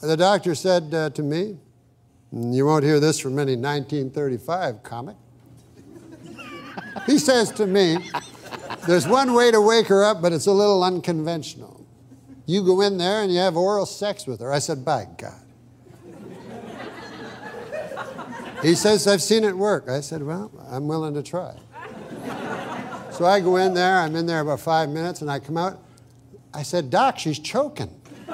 [0.00, 1.58] the doctor said uh, to me,
[2.32, 5.16] You won't hear this from any 1935 comic.
[7.06, 7.98] He says to me,
[8.86, 11.84] There's one way to wake her up, but it's a little unconventional.
[12.46, 14.52] You go in there and you have oral sex with her.
[14.52, 15.43] I said, By God.
[18.64, 19.90] He says, I've seen it work.
[19.90, 21.54] I said, Well, I'm willing to try.
[23.10, 25.78] So I go in there, I'm in there about five minutes, and I come out.
[26.54, 27.94] I said, Doc, she's choking.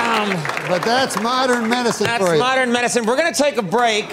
[0.00, 0.30] Um,
[0.68, 2.40] but that's modern medicine That's for you.
[2.40, 3.06] modern medicine.
[3.06, 4.06] We're going to take a break.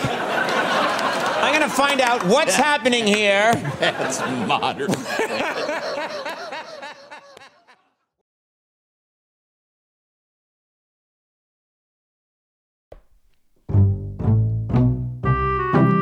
[1.58, 3.52] I'm going to find out what's happening here.
[3.80, 4.92] That's modern.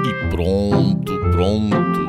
[0.04, 2.02] E pronto, pronto.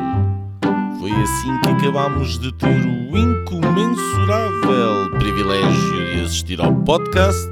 [0.98, 7.48] Foi assim que acabámos de ter o incomensurável privilégio de assistir ao podcast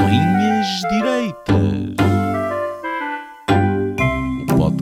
[0.00, 1.11] Linhas Direitas.